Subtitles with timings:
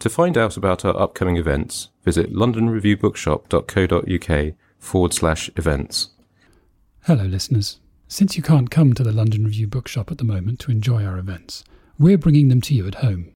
[0.00, 6.08] To find out about our upcoming events, visit londonreviewbookshop.co.uk forward slash events.
[7.04, 7.78] Hello, listeners.
[8.08, 11.18] Since you can't come to the London Review Bookshop at the moment to enjoy our
[11.18, 11.64] events,
[11.98, 13.30] we're bringing them to you at home.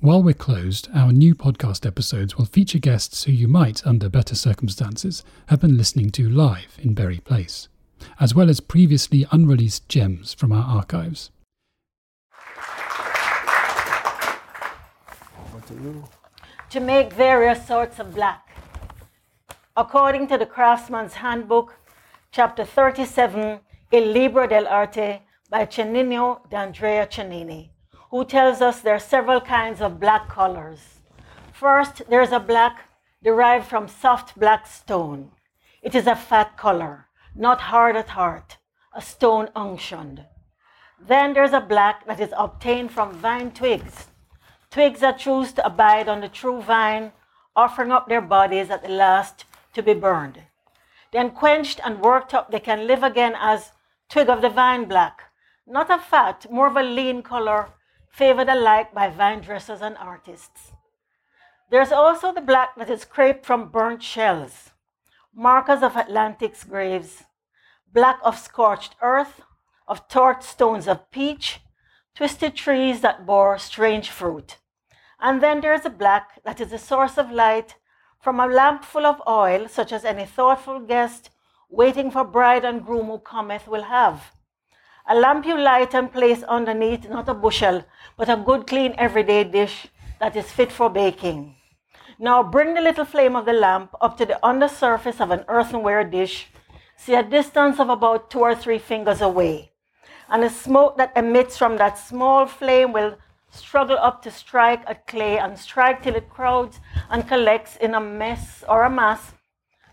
[0.00, 4.34] While we're closed, our new podcast episodes will feature guests who you might, under better
[4.34, 7.68] circumstances, have been listening to live in Bury Place,
[8.18, 11.30] as well as previously unreleased gems from our archives.
[16.70, 18.48] To make various sorts of black.
[19.76, 21.78] According to the Craftsman's Handbook,
[22.30, 23.60] chapter 37,
[23.92, 27.72] Il Libro dell'Arte by Cennino d'Andrea Cennini
[28.12, 31.00] who tells us there are several kinds of black colors.
[31.50, 32.90] First, there's a black
[33.24, 35.30] derived from soft black stone.
[35.80, 38.58] It is a fat color, not hard at heart,
[38.94, 40.26] a stone unctioned.
[41.00, 44.08] Then there's a black that is obtained from vine twigs,
[44.72, 47.12] twigs that choose to abide on the true vine,
[47.54, 49.44] offering up their bodies at the last
[49.74, 50.40] to be burned.
[51.12, 53.72] Then quenched and worked up, they can live again as
[54.08, 55.24] twig of the vine black,
[55.66, 57.68] not a fat, more of a lean color,
[58.10, 60.72] favored alike by vine dressers and artists.
[61.70, 64.70] There's also the black that is scraped from burnt shells,
[65.34, 67.24] markers of Atlantic's graves,
[67.92, 69.42] black of scorched earth,
[69.86, 71.60] of torched stones of peach,
[72.14, 74.56] twisted trees that bore strange fruit.
[75.22, 77.76] And then there's a black that is a source of light
[78.20, 81.30] from a lamp full of oil, such as any thoughtful guest
[81.70, 84.32] waiting for bride and groom who cometh will have.
[85.08, 87.84] A lamp you light and place underneath, not a bushel,
[88.16, 89.86] but a good, clean, everyday dish
[90.20, 91.54] that is fit for baking.
[92.18, 95.44] Now bring the little flame of the lamp up to the under surface of an
[95.48, 96.48] earthenware dish,
[96.96, 99.72] see a distance of about two or three fingers away.
[100.28, 103.16] And the smoke that emits from that small flame will
[103.52, 106.80] struggle up to strike at clay and strike till it crowds
[107.10, 109.32] and collects in a mess or a mass.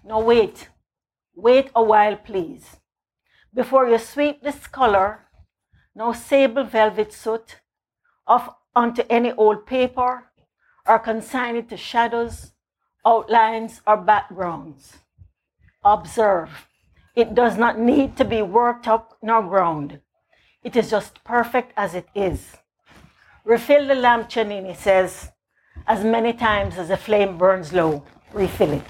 [0.04, 0.70] Now wait,
[1.36, 2.78] wait a while, please.
[3.54, 5.26] Before you sweep this color,
[5.94, 7.58] no sable velvet soot,
[8.26, 10.32] off onto any old paper
[10.88, 12.54] or consign it to shadows,
[13.06, 14.98] outlines, or backgrounds.
[15.84, 16.68] Observe,
[17.16, 20.00] it does not need to be worked up nor ground.
[20.64, 22.59] It is just perfect as it is.
[23.46, 25.32] Refill the lamp, Cennini says,
[25.88, 28.04] as many times as the flame burns low.
[28.34, 28.84] Refill it.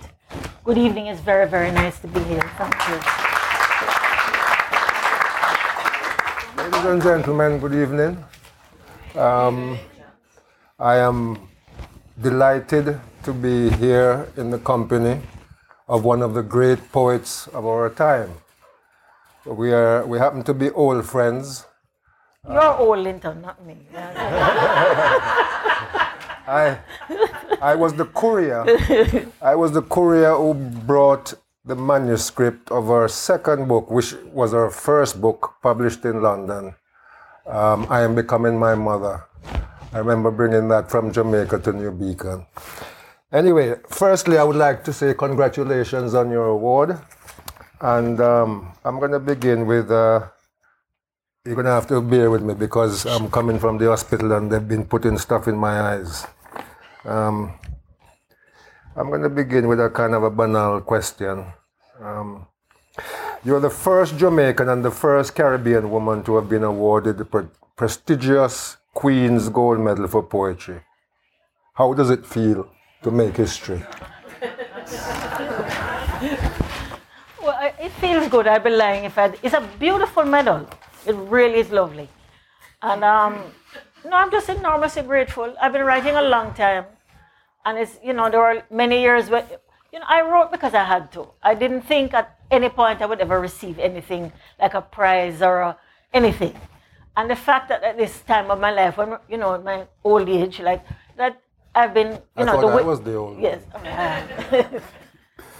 [0.63, 1.07] Good evening.
[1.07, 2.41] It's very, very nice to be here.
[2.57, 2.95] Thank you.
[6.57, 8.23] Ladies and gentlemen, good evening.
[9.15, 9.77] Um,
[10.79, 11.47] I am
[12.19, 15.21] delighted to be here in the company
[15.87, 18.31] of one of the great poets of our time.
[19.45, 21.65] We are we happen to be old friends.
[22.47, 23.75] You're old, Linton, not me.
[26.47, 26.79] I
[27.61, 28.63] I was the courier.
[29.41, 31.33] I was the courier who brought
[31.65, 36.73] the manuscript of our second book, which was our first book published in London.
[37.45, 39.25] Um, I am becoming my mother.
[39.91, 42.45] I remember bringing that from Jamaica to New Beacon.
[43.31, 46.97] Anyway, firstly, I would like to say congratulations on your award.
[47.81, 50.27] And um, I'm going to begin with uh,
[51.45, 54.51] you're going to have to bear with me because I'm coming from the hospital and
[54.51, 56.27] they've been putting stuff in my eyes.
[57.05, 57.53] Um,
[58.95, 61.45] I'm going to begin with a kind of a banal question.
[62.01, 62.45] Um,
[63.45, 67.47] you're the first Jamaican and the first Caribbean woman to have been awarded the pre-
[67.77, 70.81] prestigious Queen's Gold Medal for Poetry.
[71.73, 72.69] How does it feel
[73.03, 73.81] to make history?
[77.41, 78.45] well, it feels good.
[78.45, 79.33] I'd be lying if I.
[79.41, 80.67] It's a beautiful medal.
[81.05, 82.09] It really is lovely.
[82.81, 83.51] And um,
[84.05, 85.53] no, I'm just enormously grateful.
[85.61, 86.85] I've been writing a long time.
[87.65, 89.45] And it's, you know, there were many years where,
[89.91, 91.27] you know, I wrote because I had to.
[91.43, 95.59] I didn't think at any point I would ever receive anything like a prize or
[95.59, 95.77] a,
[96.13, 96.55] anything.
[97.17, 100.29] And the fact that at this time of my life, when, you know, my old
[100.29, 100.85] age, like
[101.17, 101.41] that
[101.75, 103.61] I've been, you I know, the I was the old Yes.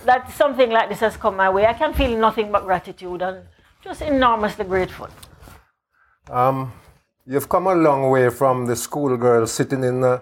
[0.06, 1.66] that something like this has come my way.
[1.66, 3.44] I can feel nothing but gratitude and
[3.84, 5.10] just enormously grateful.
[6.32, 6.74] Um,
[7.26, 10.22] you've come a long way from the schoolgirl sitting in a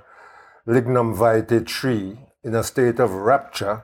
[0.66, 3.84] lignum vitae tree in a state of rapture,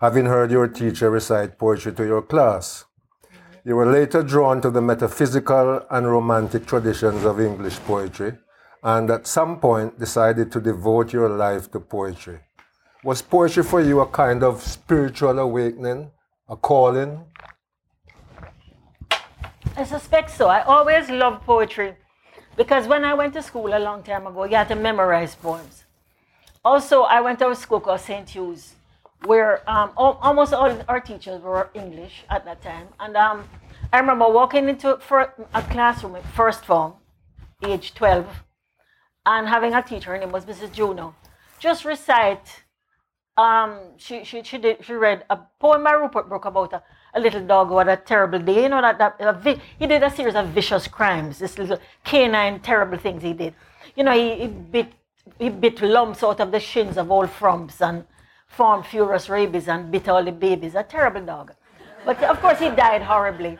[0.00, 2.86] having heard your teacher recite poetry to your class.
[3.62, 8.38] You were later drawn to the metaphysical and romantic traditions of English poetry,
[8.82, 12.40] and at some point decided to devote your life to poetry.
[13.04, 16.10] Was poetry for you a kind of spiritual awakening,
[16.48, 17.26] a calling?
[19.76, 20.48] I suspect so.
[20.48, 21.94] I always loved poetry
[22.56, 25.84] because when I went to school a long time ago, you had to memorize poems.
[26.64, 28.28] Also, I went to a school called St.
[28.28, 28.74] Hugh's,
[29.24, 32.88] where um, al- almost all our teachers were English at that time.
[32.98, 33.48] And um,
[33.92, 36.94] I remember walking into a classroom at first form,
[37.64, 38.26] age 12,
[39.24, 40.72] and having a teacher, her name was Mrs.
[40.72, 41.14] Juno,
[41.58, 42.62] just recite.
[43.38, 46.82] Um, she, she, she, did, she read a poem by Rupert Brooke about a,
[47.14, 48.62] a little dog who had a terrible day.
[48.64, 52.60] You know, that, that a he did a series of vicious crimes, this little canine
[52.60, 53.54] terrible things he did.
[53.96, 54.92] You know, he, he bit
[55.38, 58.04] he bit lumps out of the shins of old frumps and
[58.46, 60.74] formed furious rabies and bit all the babies.
[60.74, 61.52] A terrible dog.
[62.04, 63.58] But of course, he died horribly.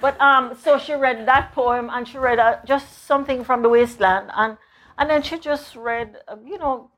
[0.00, 3.68] But um, so she read that poem and she read uh, just something from the
[3.68, 4.30] wasteland.
[4.34, 4.58] And,
[4.98, 6.90] and then she just read, uh, you know,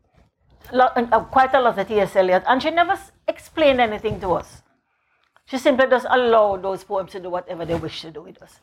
[0.72, 2.16] uh, quite a lot of T.S.
[2.16, 2.44] Eliot.
[2.46, 4.62] And she never s- explained anything to us.
[5.46, 8.60] She simply just allowed those poems to do whatever they wish to do with us.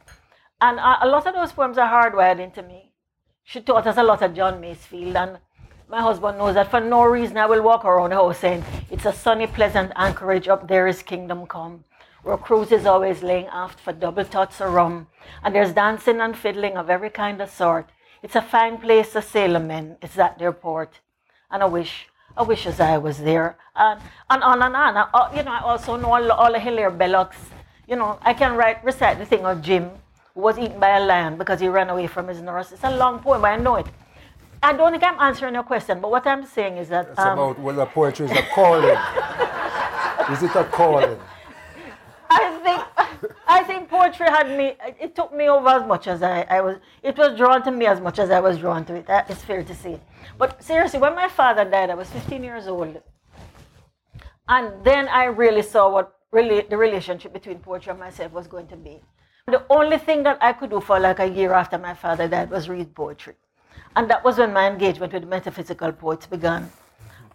[0.60, 2.92] And uh, a lot of those poems are hardwired into me.
[3.44, 5.40] She taught us a lot of John Masefield, and
[5.90, 9.06] my husband knows that for no reason I will walk around the house saying, It's
[9.06, 11.84] a sunny, pleasant anchorage, up there is kingdom come,
[12.24, 15.08] where crews is always laying aft for double tots of rum,
[15.44, 17.90] and there's dancing and fiddling of every kind of sort.
[18.24, 21.00] It's a fine place to sailor men, it's at their port.
[21.50, 22.08] And I wish,
[22.38, 23.58] I wish as I was there.
[23.76, 24.00] And,
[24.30, 24.98] and on and on.
[24.98, 27.38] I, uh, you know, I also know all, all the Hilaire Belloc's.
[27.88, 29.90] You know, I can write, recite the thing of Jim,
[30.34, 32.72] who was eaten by a lion because he ran away from his nurse.
[32.72, 33.88] It's a long poem, but I know it.
[34.64, 37.40] I don't think I'm answering your question, but what I'm saying is that It's um,
[37.40, 38.84] about whether poetry is a calling.
[40.32, 41.18] is it a calling?
[42.32, 42.80] I think
[43.48, 44.76] I think poetry had me.
[45.00, 46.78] It took me over as much as I, I was.
[47.04, 49.06] It was drawn to me as much as I was drawn to it.
[49.08, 50.00] That is fair to say.
[50.38, 53.02] But seriously, when my father died, I was 15 years old,
[54.48, 58.68] and then I really saw what really the relationship between poetry and myself was going
[58.68, 59.02] to be.
[59.48, 62.50] The only thing that I could do for like a year after my father died
[62.50, 63.36] was read poetry,
[63.96, 66.72] and that was when my engagement with metaphysical poets began.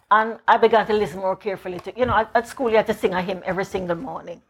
[0.09, 2.87] And I began to listen more carefully to, you know, at, at school you had
[2.87, 4.41] to sing a hymn every single morning.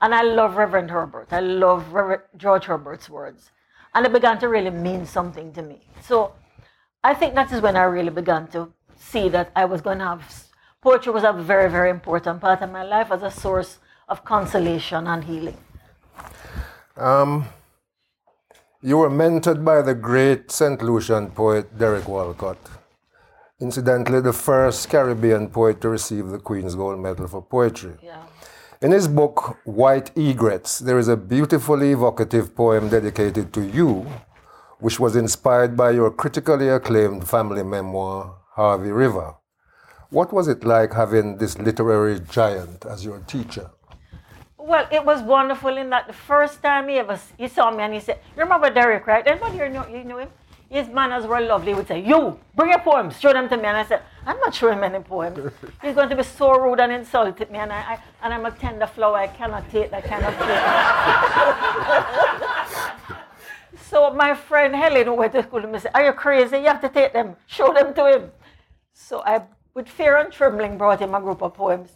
[0.00, 1.28] And I love Reverend Herbert.
[1.32, 3.50] I love Reverend George Herbert's words.
[3.94, 5.80] And it began to really mean something to me.
[6.02, 6.32] So
[7.04, 10.04] I think that is when I really began to see that I was going to
[10.04, 10.44] have
[10.80, 13.78] poetry was a very, very important part of my life as a source
[14.08, 15.56] of consolation and healing.
[16.96, 17.46] Um,
[18.82, 20.80] you were mentored by the great St.
[20.82, 22.58] Lucian poet Derek Walcott.
[23.60, 27.92] Incidentally, the first Caribbean poet to receive the Queen's Gold Medal for Poetry.
[28.02, 28.22] Yeah.
[28.82, 34.06] In his book, White Egrets, there is a beautifully evocative poem dedicated to you,
[34.78, 39.34] which was inspired by your critically acclaimed family memoir, Harvey River.
[40.08, 43.70] What was it like having this literary giant as your teacher?
[44.56, 47.92] Well, it was wonderful in that the first time he ever he saw me and
[47.92, 50.30] he said, "You remember Derek, right?" Anybody here know you know him?
[50.70, 51.72] His manners were lovely.
[51.72, 54.38] He would say, "You bring your poems, show them to me." And I said, "I'm
[54.38, 55.52] not showing him any poems.
[55.82, 58.52] He's going to be so rude and insulted me, and I, I and I'm a
[58.52, 59.16] tender flower.
[59.16, 60.56] I cannot take that kind of thing."
[63.90, 66.58] so my friend Helen, who went to school with me, said, "Are you crazy?
[66.58, 67.34] You have to take them.
[67.46, 68.30] Show them to him."
[68.92, 69.42] So I,
[69.74, 71.90] with fear and trembling, brought him a group of poems,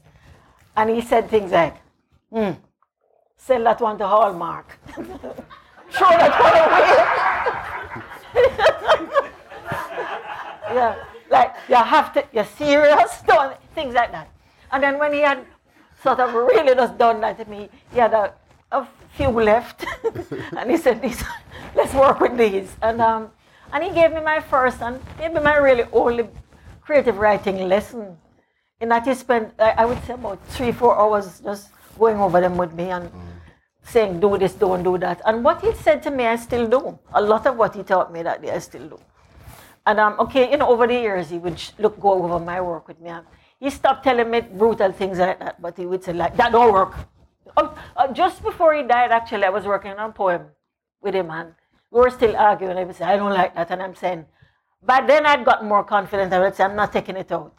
[0.77, 1.77] and he said things like.
[2.33, 2.55] Hmm.
[3.37, 4.79] Sell that one to Hallmark.
[4.95, 7.81] Throw that one away.
[10.75, 10.97] yeah,
[11.31, 14.29] like you have to, you're serious, don't, things like that.
[14.73, 15.45] And then when he had
[16.03, 18.35] sort of really just done that to me, he had a,
[18.73, 18.87] a
[19.17, 19.85] few left.
[20.57, 21.23] and he said, these,
[21.75, 22.75] let's work with these.
[22.83, 23.31] And um,
[23.75, 26.29] And he gave me my first and maybe my really only
[26.81, 28.17] creative writing lesson.
[28.81, 32.41] In that he spent, I, I would say, about three, four hours just going over
[32.41, 33.11] them with me and
[33.85, 35.21] saying, do this, don't do that.
[35.25, 36.99] And what he said to me, I still do.
[37.13, 38.99] A lot of what he taught me that day, I still do.
[39.87, 42.89] And um, okay, you know, over the years, he would look go over my work
[42.89, 43.11] with me.
[43.11, 43.27] And
[43.61, 46.73] he stopped telling me brutal things like that, but he would say like, that don't
[46.73, 46.95] work.
[47.57, 50.47] Oh, uh, just before he died, actually, I was working on a poem
[51.01, 51.55] with him, and
[51.91, 52.77] we were still arguing.
[52.77, 54.27] I would say, I don't like that, and I'm saying,
[54.83, 56.33] but then I'd gotten more confident.
[56.33, 57.55] I would say, I'm not taking it out.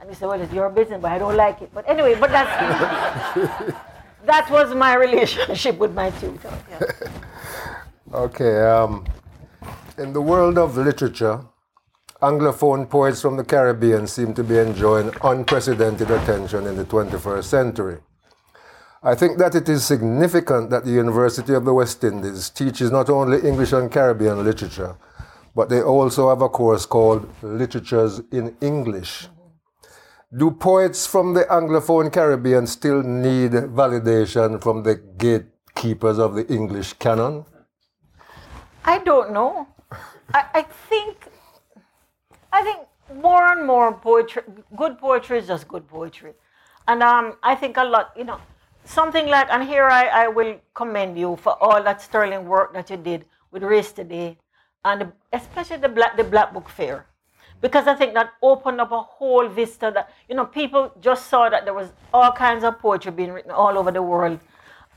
[0.00, 1.70] And he said, well, it's your business, but I don't like it.
[1.74, 3.72] But anyway, but that's
[4.26, 6.52] that was my relationship with my tutor.
[6.70, 6.80] Yeah.
[8.14, 8.62] Okay.
[8.62, 9.04] Um,
[9.98, 11.44] in the world of literature,
[12.22, 17.98] Anglophone poets from the Caribbean seem to be enjoying unprecedented attention in the 21st century.
[19.02, 23.10] I think that it is significant that the University of the West Indies teaches not
[23.10, 24.96] only English and Caribbean literature,
[25.54, 29.28] but they also have a course called Literatures in English.
[30.36, 36.92] Do poets from the Anglophone Caribbean still need validation from the gatekeepers of the English
[36.94, 37.46] canon?
[38.84, 39.66] I don't know.
[40.34, 41.16] I, I think
[42.52, 42.80] I think
[43.14, 44.42] more and more poetry,
[44.76, 46.34] good poetry is just good poetry,
[46.86, 48.38] and um, I think a lot, you know,
[48.84, 52.90] something like, and here I, I will commend you for all that sterling work that
[52.90, 54.36] you did with Race Today,
[54.84, 57.06] and especially the Black the Black Book Fair,
[57.60, 61.48] because I think that opened up a whole vista that you know people just saw
[61.48, 64.40] that there was all kinds of poetry being written all over the world,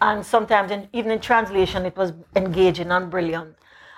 [0.01, 3.55] and sometimes in, even in translation it was engaging and brilliant.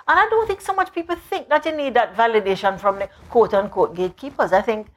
[0.08, 3.10] And I don't think so much people think that you need that validation from the
[3.30, 4.52] quote unquote gatekeepers.
[4.52, 4.88] I think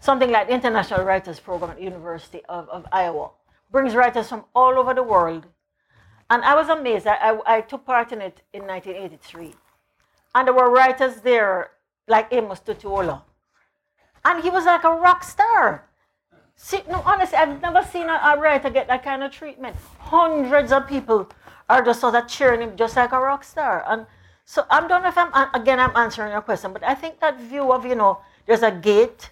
[0.00, 3.30] something like the International Writers Program at the University of, of Iowa
[3.70, 5.46] brings writers from all over the world.
[6.30, 7.06] And I was amazed.
[7.06, 9.54] I, I, I took part in it in 1983.
[10.34, 11.70] And there were writers there
[12.08, 13.22] like Amos Tutuola.
[14.24, 15.88] And he was like a rock star.
[16.56, 19.76] See, no, honestly, I've never seen a, a writer get that kind of treatment.
[19.98, 21.28] Hundreds of people
[21.68, 23.84] are just sort of cheering him just like a rock star.
[23.86, 24.06] And
[24.44, 27.40] so I don't know if I'm again I'm answering your question, but I think that
[27.40, 29.30] view of you know there's a gate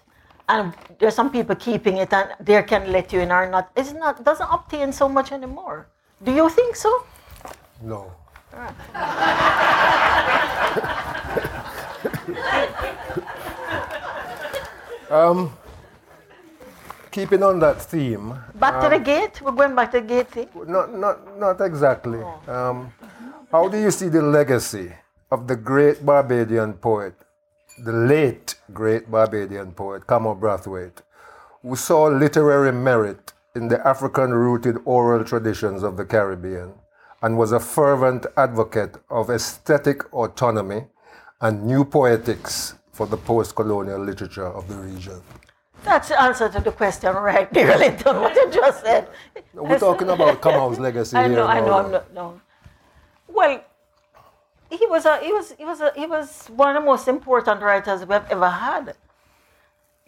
[0.49, 3.93] and there's some people keeping it and they can let you in or not it's
[3.93, 5.87] not doesn't obtain so much anymore.
[6.23, 7.05] Do you think so?
[7.81, 8.11] No.
[15.13, 15.51] um,
[17.11, 19.41] keeping on that theme, Back to the gate.
[19.41, 22.21] We're going back to the gate not, not, not exactly.
[22.47, 22.91] Um,
[23.51, 24.91] how do you see the legacy
[25.31, 27.13] of the great Barbadian poet,
[27.85, 31.01] the late great Barbadian poet, Kamau Brathwaite,
[31.61, 36.73] who saw literary merit in the African rooted oral traditions of the Caribbean
[37.21, 40.85] and was a fervent advocate of aesthetic autonomy
[41.41, 45.21] and new poetics for the post colonial literature of the region?
[45.83, 49.09] That's the answer to the question right there, Linton, what you just said.
[49.53, 51.35] We're talking about Kamau's legacy I here.
[51.37, 52.39] know, I know, I'm not, no.
[53.27, 53.61] Well,
[54.71, 57.61] he was a, he was, he was a, he was one of the most important
[57.61, 58.95] writers we've ever had.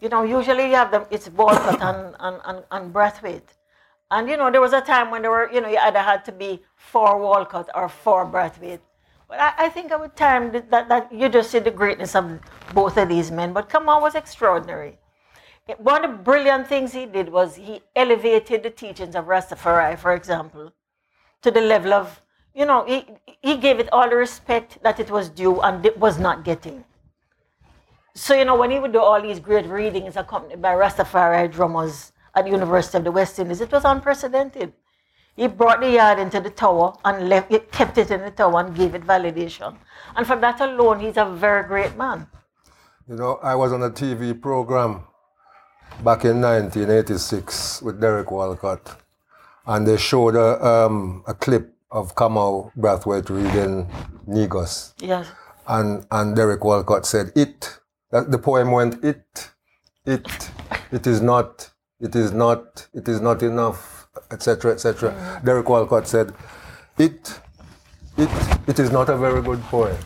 [0.00, 3.50] You know, usually you have them, it's Walcott and, and, and, and Brathwaite.
[4.10, 6.24] And, you know, there was a time when there were, you know, you either had
[6.26, 8.80] to be for Walcott or for Brathwaite.
[9.28, 12.38] But I, I think over time that, that, that you just see the greatness of
[12.72, 13.52] both of these men.
[13.52, 14.98] But Kamau was extraordinary.
[15.78, 20.14] One of the brilliant things he did was he elevated the teachings of Rastafari, for
[20.14, 20.72] example,
[21.42, 22.22] to the level of,
[22.54, 23.04] you know, he,
[23.42, 26.84] he gave it all the respect that it was due and it was not getting.
[28.14, 32.12] So, you know, when he would do all these great readings accompanied by Rastafari drummers
[32.34, 34.72] at the University of the West Indies, it was unprecedented.
[35.36, 38.60] He brought the yard into the tower and left it, kept it in the tower
[38.60, 39.76] and gave it validation.
[40.16, 42.26] And for that alone, he's a very great man.
[43.08, 45.04] You know, I was on a TV program
[46.02, 48.96] back in 1986 with Derek Walcott,
[49.66, 53.90] and they showed a, um, a clip of Kamau Brathwaite reading
[54.26, 54.94] Negus.
[55.00, 55.26] Yes.
[55.68, 57.78] And, and Derek Walcott said, It,
[58.10, 59.50] that the poem went, It,
[60.04, 60.50] it,
[60.90, 65.40] it is not, it is not, it is not enough, etc., etc.
[65.44, 66.32] Derek Walcott said,
[66.98, 67.40] It,
[68.16, 68.30] it,
[68.66, 69.96] it is not a very good poem.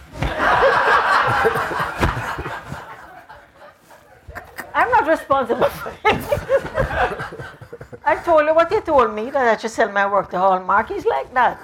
[4.75, 6.25] I'm not responsible for it.
[8.05, 10.89] I told you what he told me that I should sell my work to Hallmark.
[10.89, 11.61] He's like that.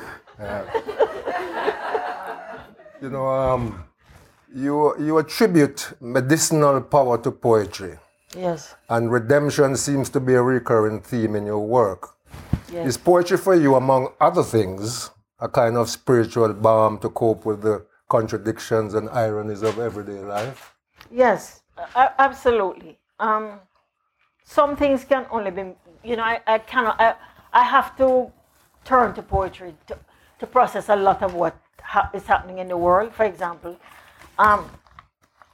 [3.01, 3.85] You know, um,
[4.55, 7.99] you, you attribute medicinal power to poetry,
[8.37, 8.75] Yes.
[8.89, 12.16] and redemption seems to be a recurring theme in your work.
[12.73, 12.89] Yes.
[12.89, 17.63] Is poetry for you, among other things, a kind of spiritual balm to cope with
[17.63, 20.75] the contradictions and ironies of everyday life?
[21.11, 21.63] Yes,
[21.95, 22.99] absolutely.
[23.21, 23.61] Um,
[24.45, 27.15] some things can only be, you know, I, I cannot, I,
[27.53, 28.33] I have to
[28.85, 29.99] turn to poetry to,
[30.41, 33.13] to process a lot of what ha- is happening in the world.
[33.13, 33.79] For example,
[34.39, 34.71] um,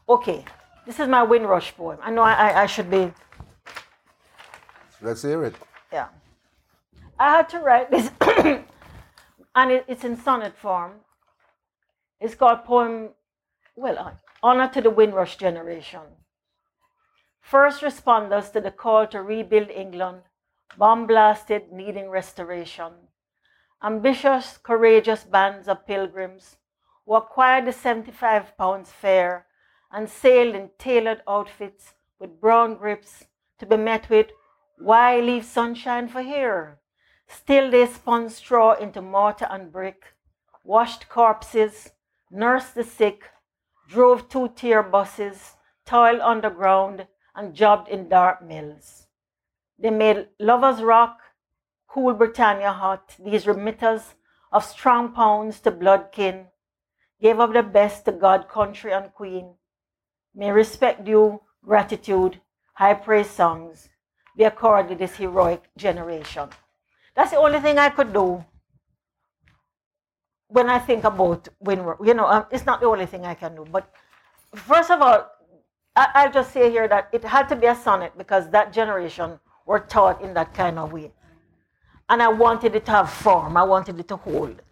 [0.08, 0.44] okay,
[0.86, 1.98] this is my Windrush poem.
[2.02, 3.12] I know I, I, I should be.
[5.00, 5.54] Let's hear it.
[7.22, 8.10] I had to write this,
[9.54, 10.94] and it, it's in sonnet form.
[12.20, 13.10] It's called Poem,
[13.76, 14.10] well, uh,
[14.42, 16.00] Honor to the Windrush Generation.
[17.40, 20.22] First responders to the call to rebuild England,
[20.76, 22.90] bomb blasted, needing restoration.
[23.84, 26.56] Ambitious, courageous bands of pilgrims
[27.06, 29.46] who acquired the 75 pounds fare
[29.92, 33.26] and sailed in tailored outfits with brown grips
[33.60, 34.26] to be met with,
[34.76, 36.80] Why leave sunshine for here?
[37.34, 40.14] Still they spun straw into mortar and brick,
[40.64, 41.90] washed corpses,
[42.30, 43.30] nursed the sick,
[43.88, 49.06] drove two tier buses, toiled underground, and jobbed in dark mills.
[49.78, 51.20] They made Lovers Rock,
[51.88, 54.14] cool Britannia hot, these remitters
[54.52, 56.48] of strong pounds to bloodkin,
[57.20, 59.54] gave up the best to God, country, and queen.
[60.34, 62.40] May respect due, gratitude,
[62.74, 63.88] high praise songs
[64.36, 66.48] be accorded this heroic generation.
[67.14, 68.44] That's the only thing I could do
[70.48, 73.54] when I think about when you know, um, it's not the only thing I can
[73.54, 73.66] do.
[73.70, 73.90] But
[74.54, 75.30] first of all,
[75.96, 79.38] I, will just say here that it had to be a sonnet because that generation
[79.66, 81.12] were taught in that kind of way.
[82.08, 84.62] And I wanted it to have form, I wanted it to hold.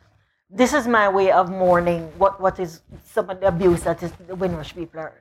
[0.51, 4.13] This is my way of mourning what, what is some of the abuse that is
[4.27, 5.15] the Windrush people are.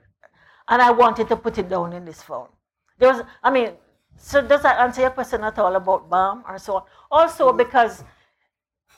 [0.68, 2.50] And I wanted to put it down in this form.
[2.98, 3.72] There was, I mean,
[4.20, 6.84] so does that answer your question at all about BAM or so on?
[7.10, 7.58] Also mm-hmm.
[7.58, 8.04] because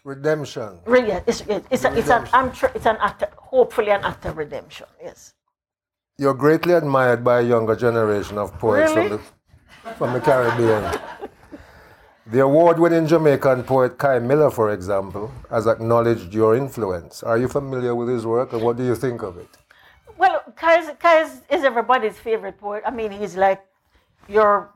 [0.04, 0.80] redemption.
[0.86, 2.28] Really, it's, it's, a, it's an
[2.76, 4.88] it's an act, hopefully an act of redemption.
[5.02, 5.34] Yes.
[6.18, 9.10] You're greatly admired by a younger generation of poets really?
[9.10, 11.00] from the from the Caribbean.
[12.28, 17.24] the award-winning Jamaican poet Kei Miller, for example, has acknowledged your influence.
[17.24, 19.50] Are you familiar with his work, and what do you think of it?
[20.18, 22.84] Well, is, is everybody's favorite poet.
[22.86, 23.62] I mean, he's like
[24.28, 24.72] your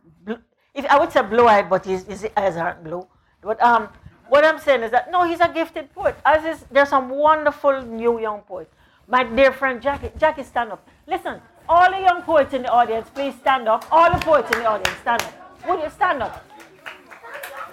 [0.75, 3.07] if I would say blue-eyed, but his, his eyes aren't blue.
[3.41, 3.87] But um,
[4.27, 6.15] what I'm saying is that no, he's a gifted poet.
[6.25, 8.73] As is, there's some wonderful new young poets.
[9.07, 10.85] My dear friend Jackie, Jackie, stand up.
[11.07, 13.85] Listen, all the young poets in the audience, please stand up.
[13.91, 15.33] All the poets in the audience, stand up.
[15.67, 16.45] Would you stand up?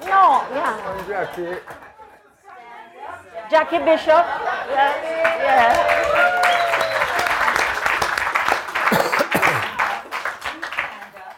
[0.03, 1.05] No, yeah.
[1.09, 1.61] Jackie.
[3.51, 4.25] Jackie Bishop.
[4.71, 4.93] Yeah,
[5.43, 6.92] yeah.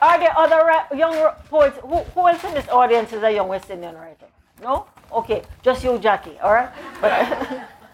[0.04, 0.60] Are there other
[0.94, 1.16] young
[1.48, 1.78] poets?
[1.80, 4.26] Who, who else in this audience is a young West Indian writer?
[4.62, 4.86] No?
[5.10, 6.70] Okay, just you, Jackie, all right?
[7.00, 7.14] But,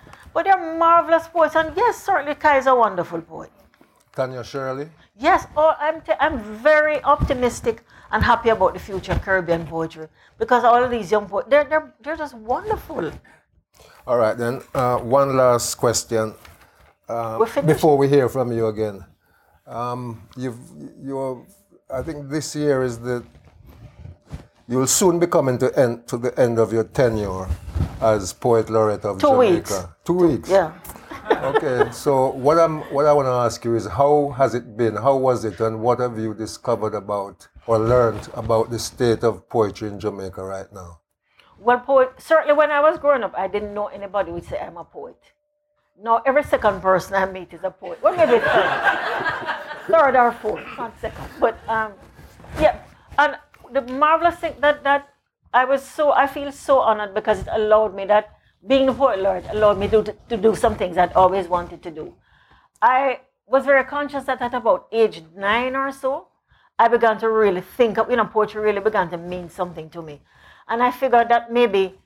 [0.35, 3.53] but they're marvelous poets, and yes, certainly Kei is a wonderful poet.
[4.17, 4.89] Tanya Shirley?
[5.17, 10.09] Yes, oh, I'm, t- I'm very optimistic and happy about the future of Caribbean poetry
[10.37, 13.13] because all of these young poets, they're, they're, they're just wonderful.
[14.09, 16.35] All right, then, uh, one last question
[17.09, 19.05] uh, before we hear from you again.
[19.65, 20.59] Um, you've,
[21.01, 21.47] you're
[21.93, 23.25] I think this year is the
[24.69, 27.49] you'll soon be coming to end to the end of your tenure
[28.01, 29.51] as poet laureate of Two Jamaica.
[29.51, 29.87] Weeks.
[30.05, 30.49] Two weeks.
[30.49, 30.73] Yeah.
[31.31, 31.91] okay.
[31.91, 34.95] So what I'm what I want to ask you is how has it been?
[34.97, 39.49] How was it, and what have you discovered about or learned about the state of
[39.49, 41.01] poetry in Jamaica right now?
[41.59, 44.77] Well, poet certainly when I was growing up, I didn't know anybody would say I'm
[44.77, 45.19] a poet.
[46.03, 47.99] Now every second person I meet is a poet.
[48.01, 49.57] What maybe third,
[49.91, 51.25] third or fourth, not second.
[51.39, 51.93] But um,
[52.61, 52.79] yeah,
[53.19, 53.37] and
[53.73, 55.09] the marvelous thing that that
[55.53, 59.21] I was so I feel so honored because it allowed me that being a poet
[59.21, 62.15] laureate allowed me to, to do some things I'd always wanted to do.
[62.83, 66.29] I was very conscious that at about age nine or so,
[66.79, 70.03] I began to really think of, you know, poetry really began to mean something to
[70.03, 70.23] me.
[70.69, 71.99] And I figured that maybe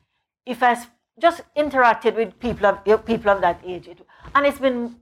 [0.47, 0.77] if I
[1.21, 3.89] just interacted with people of people of that age.
[3.89, 4.01] It,
[4.35, 4.97] and it's been,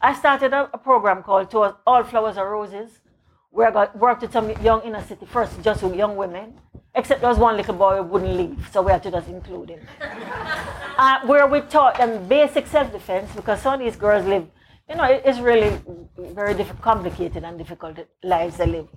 [0.00, 3.00] I started a, a, program called to All Flowers Are Roses,
[3.50, 6.58] where I got, worked with some young inner city, first just with young women,
[6.94, 9.70] except there was one little boy who wouldn't leave, so we had to just include
[9.70, 9.80] him.
[10.98, 14.46] uh, where we taught them basic self-defense, because some of these girls live,
[14.88, 15.80] you know, it's really
[16.18, 18.88] very diff- complicated and difficult lives they live.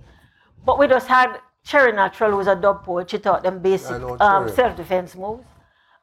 [0.64, 4.48] But we just had Cherry Natural, who's a dub poet, she taught them basic um,
[4.48, 5.44] self-defense moves.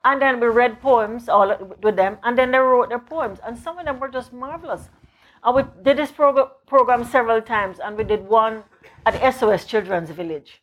[0.05, 3.57] And then we read poems all with them, and then they wrote their poems, and
[3.57, 4.89] some of them were just marvelous.
[5.43, 8.63] And we did this prog- program several times, and we did one
[9.05, 10.61] at SOS Children's Village.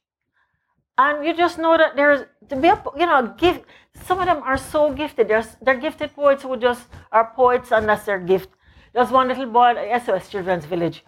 [0.99, 3.65] and you just know that there's to be a you know gift.
[4.05, 5.29] Some of them are so gifted.
[5.29, 8.51] They're they're gifted poets who just are poets, and that's their gift.
[8.93, 11.05] There's one little boy at SOS Children's Village.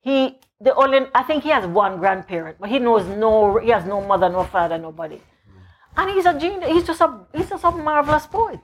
[0.00, 3.84] He the only I think he has one grandparent, but he knows no he has
[3.86, 5.20] no mother, no father, nobody.
[5.96, 6.70] And he's a genius.
[6.70, 8.60] He's just a he's just a marvelous poet.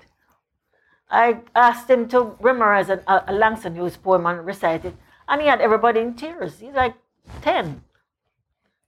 [1.11, 4.95] I asked him to memorize a, a Langston Hughes poem and recite it,
[5.29, 6.59] and he had everybody in tears.
[6.61, 6.95] He's like
[7.43, 7.83] ten.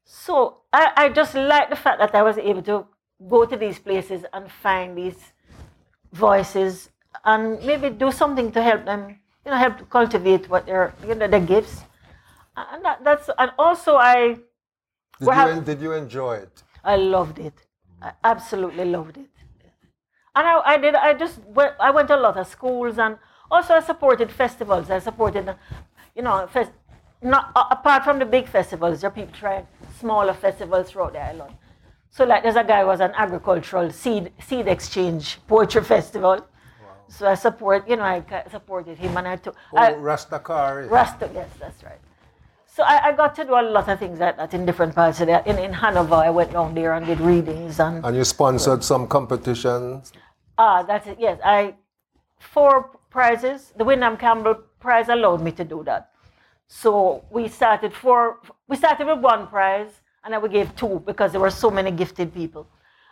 [0.04, 2.86] So I, I just like the fact that I was able to
[3.28, 5.32] go to these places and find these
[6.12, 6.90] voices
[7.24, 11.28] and maybe do something to help them, you know, help cultivate what their you know
[11.28, 11.82] their gifts.
[12.56, 14.38] And that, that's and also I
[15.20, 16.62] Did you, en- did you enjoy it?
[16.84, 17.54] I loved it.
[18.02, 19.30] I absolutely loved it.
[20.34, 20.94] And I, I did.
[20.94, 23.18] I just went, I went to a lot of schools and
[23.50, 24.90] also I supported festivals.
[24.90, 25.54] I supported,
[26.14, 26.70] you know, fest,
[27.22, 29.00] not apart from the big festivals.
[29.00, 29.66] There are people trying
[29.98, 31.54] smaller festivals throughout the island.
[32.10, 36.36] So like there's a guy who was an agricultural seed seed exchange poetry festival.
[36.36, 36.46] Wow.
[37.08, 39.56] So I support, you know, I supported him and I took.
[39.72, 40.88] Oh, I, Rastafari.
[40.88, 41.98] Rasta, yes, that's right.
[42.78, 45.20] So I, I, got to do a lot of things like that in different parts
[45.20, 48.04] of the, in, in Hanover, I went down there and did readings and.
[48.04, 50.12] And you sponsored some competitions.
[50.56, 51.16] Ah, that's it.
[51.18, 51.74] Yes, I
[52.38, 53.72] four prizes.
[53.76, 56.12] The Windham Campbell Prize allowed me to do that.
[56.68, 58.38] So we started four.
[58.68, 59.90] We started with one prize,
[60.22, 62.68] and then we gave two because there were so many gifted people.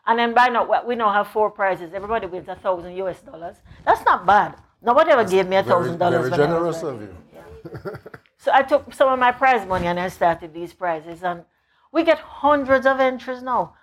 [0.06, 1.92] And then by now we now have four prizes.
[1.92, 3.56] Everybody wins a thousand US dollars.
[3.84, 4.54] That's not bad.
[4.80, 6.28] Nobody ever gave me a thousand dollars.
[6.28, 7.16] Very generous of you.
[7.34, 7.90] Yeah.
[8.46, 11.44] so I took some of my prize money and I started these prizes, and
[11.92, 13.74] we get hundreds of entries now,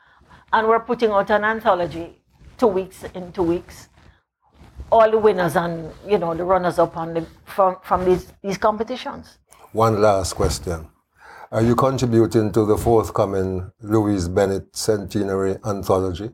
[0.53, 2.21] and we're putting out an anthology
[2.57, 3.89] two weeks in two weeks.
[4.89, 8.57] All the winners and you know the runners up on the from from these these
[8.57, 9.37] competitions.
[9.73, 10.87] One last question.
[11.51, 16.29] Are you contributing to the forthcoming Louise Bennett Centenary Anthology?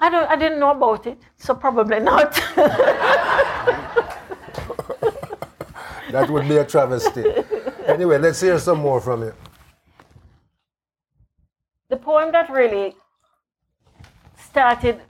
[0.00, 0.28] I don't.
[0.28, 2.34] I didn't know about it, so probably not.
[6.14, 7.24] that would be a travesty.
[7.86, 9.34] Anyway, let's hear some more from you.
[11.90, 12.94] The poem that really
[14.48, 15.02] started.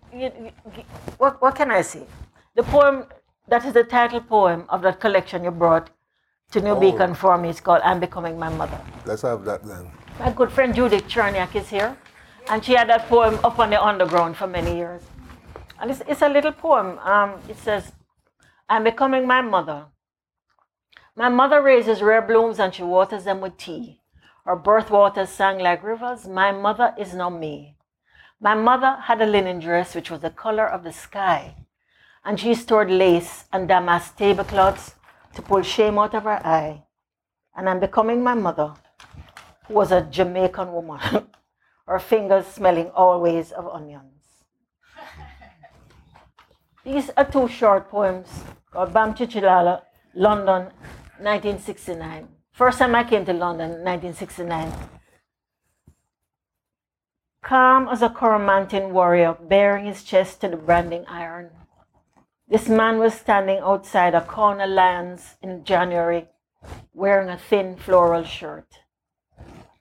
[1.18, 2.02] What, what can I say?
[2.56, 3.06] The poem
[3.46, 5.88] that is the title poem of that collection you brought
[6.50, 6.80] to New oh.
[6.80, 7.50] Beacon for me.
[7.50, 8.80] It's called I'm Becoming My Mother.
[9.06, 9.88] Let's have that then.
[10.18, 11.96] My good friend Judith Chernaik is here,
[12.50, 15.02] and she had that poem up on the underground for many years.
[15.80, 16.98] And it's, it's a little poem.
[16.98, 17.92] Um, it says,
[18.68, 19.86] I'm becoming my mother.
[21.16, 24.00] My mother raises rare blooms and she waters them with tea.
[24.44, 26.26] Her birth waters sang like rivers.
[26.26, 27.76] My mother is now me.
[28.40, 31.54] My mother had a linen dress which was the color of the sky,
[32.24, 34.96] and she stored lace and damask tablecloths
[35.34, 36.82] to pull shame out of her eye.
[37.56, 38.74] And I'm becoming my mother,
[39.66, 41.00] who was a Jamaican woman,
[41.86, 44.44] her fingers smelling always of onions.
[46.84, 48.28] These are two short poems
[48.70, 49.82] called Bam Chichilala,
[50.14, 50.70] London,
[51.18, 52.28] 1969.
[52.52, 54.72] First time I came to London, 1969.
[57.42, 61.50] Calm as a Coromantine warrior, bearing his chest to the branding iron.
[62.48, 66.28] This man was standing outside a corner lands in January
[66.92, 68.66] wearing a thin floral shirt.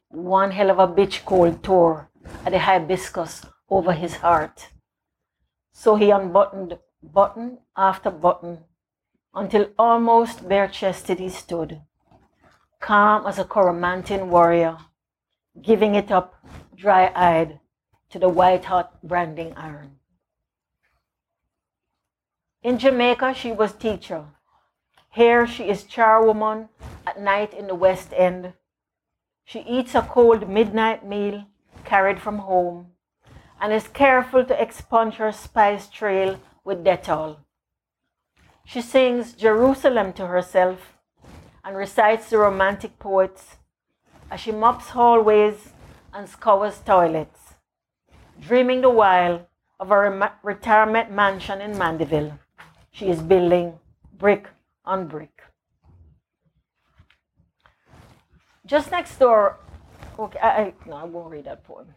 [0.09, 2.09] One hell of a bitch cold tore
[2.45, 4.69] at the hibiscus over his heart.
[5.71, 8.65] So he unbuttoned button after button
[9.33, 11.81] until almost bare chested he stood,
[12.79, 14.77] calm as a Coromantine warrior,
[15.61, 16.35] giving it up
[16.75, 17.59] dry eyed
[18.09, 19.97] to the white hot branding iron.
[22.61, 24.25] In Jamaica, she was teacher.
[25.09, 26.69] Here, she is charwoman
[27.05, 28.53] at night in the West End.
[29.43, 31.45] She eats a cold midnight meal
[31.83, 32.91] carried from home
[33.59, 37.37] and is careful to expunge her spice trail with Dettol.
[38.65, 40.93] She sings Jerusalem to herself
[41.63, 43.57] and recites the romantic poets
[44.31, 45.69] as she mops hallways
[46.13, 47.55] and scours toilets,
[48.39, 49.47] dreaming the while
[49.79, 52.39] of a retirement mansion in Mandeville
[52.93, 53.73] she is building
[54.17, 54.47] brick
[54.85, 55.41] on brick.
[58.65, 59.57] Just next door,
[60.17, 61.87] okay, I, I no, I won't read that poem.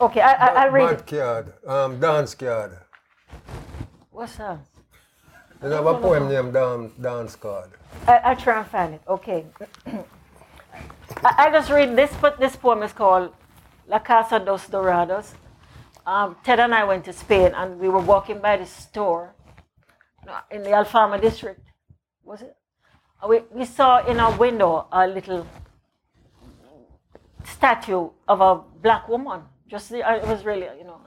[0.00, 1.12] Okay, I, I, I'll read it.
[1.12, 2.76] Yard, um, dance card.
[4.10, 4.58] What's that?
[5.60, 7.70] There's a poem named dance, dance card.
[8.06, 9.02] I, I try and find it.
[9.06, 9.44] Okay.
[11.22, 13.34] I, just read this, but this poem is called
[13.86, 15.34] La Casa dos Dorados.
[16.06, 19.34] Um, Ted and I went to Spain and we were walking by the store
[20.50, 21.60] in the Alfama district,
[22.24, 22.56] was it?
[23.28, 25.46] We, we saw in our window a little
[27.44, 29.42] statue of a black woman.
[29.68, 31.00] Just the, uh, it was really, you know,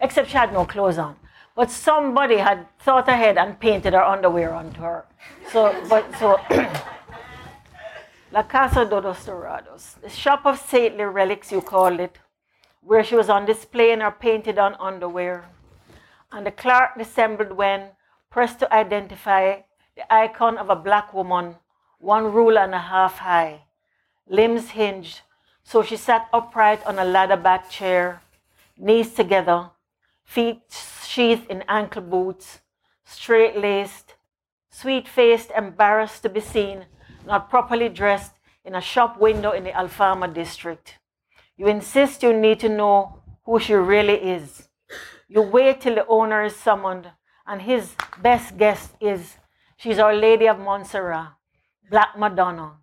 [0.00, 1.16] except she had no clothes on.
[1.58, 5.04] But somebody had thought ahead and painted her underwear onto her.
[5.50, 6.38] So, but so.
[8.30, 12.16] La Casa de los Dorados, the shop of saintly relics, you called it,
[12.80, 15.46] where she was on display in her painted on underwear.
[16.30, 17.88] And the clerk dissembled when
[18.30, 19.62] pressed to identify
[19.96, 21.56] the icon of a black woman,
[21.98, 23.62] one rule and a half high,
[24.28, 25.22] limbs hinged,
[25.64, 28.22] so she sat upright on a ladder back chair,
[28.76, 29.70] knees together,
[30.24, 30.87] feet
[31.18, 32.60] sheathed in ankle boots,
[33.04, 34.14] straight laced,
[34.70, 36.86] sweet faced, embarrassed to be seen
[37.26, 40.98] not properly dressed in a shop window in the Alfama district.
[41.56, 44.68] You insist you need to know who she really is.
[45.28, 47.10] You wait till the owner is summoned,
[47.48, 49.38] and his best guess is
[49.76, 51.32] she's Our Lady of Montserrat,
[51.90, 52.76] Black Madonna.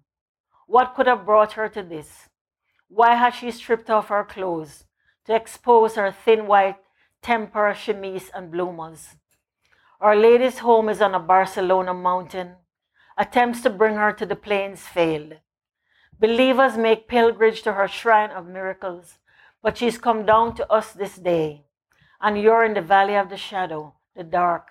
[0.68, 2.28] What could have brought her to this?
[2.90, 4.84] Why has she stripped off her clothes
[5.26, 6.76] to expose her thin white
[7.26, 9.16] temper, chemise, and bloomers?
[10.00, 12.58] Our Lady's home is on a Barcelona mountain
[13.18, 15.34] attempts to bring her to the plains failed.
[16.20, 19.18] Believers make pilgrimage to her shrine of miracles,
[19.64, 21.66] but she's come down to us this day,
[22.22, 24.68] and you're in the valley of the shadow, the dark.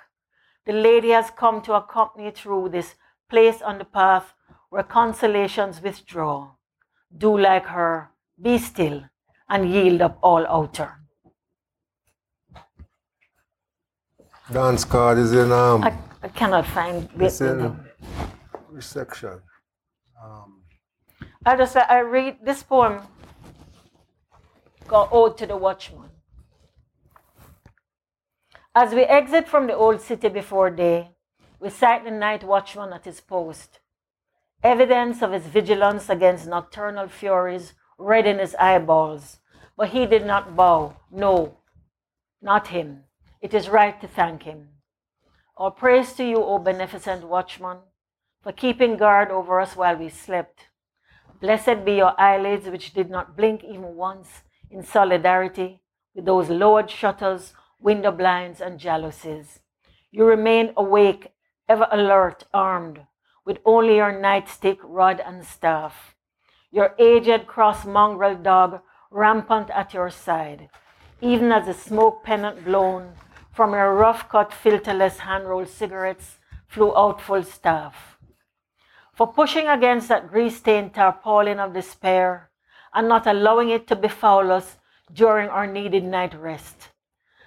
[0.65, 2.95] The lady has come to accompany through this
[3.29, 4.33] place on the path
[4.71, 6.53] where consolations withdraw.
[7.19, 9.03] Do like her, be still,
[9.49, 11.04] and yield up all outer.
[14.53, 15.85] Dance card is in um.
[15.85, 17.09] I, I cannot find.
[17.19, 17.79] It's in,
[18.69, 19.41] which section?
[20.23, 20.63] Um,
[21.47, 23.01] I just I read this poem
[24.87, 26.11] called Ode to the Watchman.
[28.75, 31.13] As we exit from the old city before day,
[31.59, 33.79] we sight the night watchman at his post.
[34.63, 39.39] Evidence of his vigilance against nocturnal furies red in his eyeballs,
[39.77, 40.97] but he did not bow.
[41.11, 41.57] No,
[42.43, 43.05] not him.
[43.45, 44.69] It is right to thank him.
[45.55, 47.81] All praise to you, O beneficent watchman
[48.43, 50.69] for keeping guard over us while we slept.
[51.43, 55.83] Blessed be your eyelids, which did not blink even once, in solidarity
[56.15, 59.59] with those lowered shutters, window blinds, and jalousies.
[60.11, 61.35] You remained awake,
[61.69, 63.01] ever alert, armed,
[63.45, 66.15] with only your nightstick, rod, and staff.
[66.71, 68.81] Your aged cross mongrel dog
[69.11, 70.71] rampant at your side,
[71.21, 73.13] even as the smoke pennant blown
[73.55, 78.15] from your rough cut, filterless hand rolled cigarettes flew out full staff
[79.15, 82.51] for pushing against that grease stained tarpaulin of despair
[82.93, 84.77] and not allowing it to befoul us
[85.13, 86.89] during our needed night rest,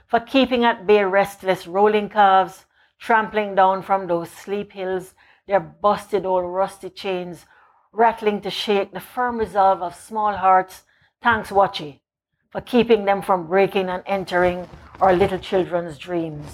[0.08, 2.66] for keeping at bay restless rolling calves,
[3.00, 5.14] trampling down from those sleep hills,
[5.48, 7.46] their busted old rusty chains
[7.92, 10.84] rattling to shake the firm resolve of small hearts.
[11.22, 12.00] Thanks, Watchy,
[12.50, 14.70] for keeping them from breaking and entering
[15.02, 16.46] our little children's dreams.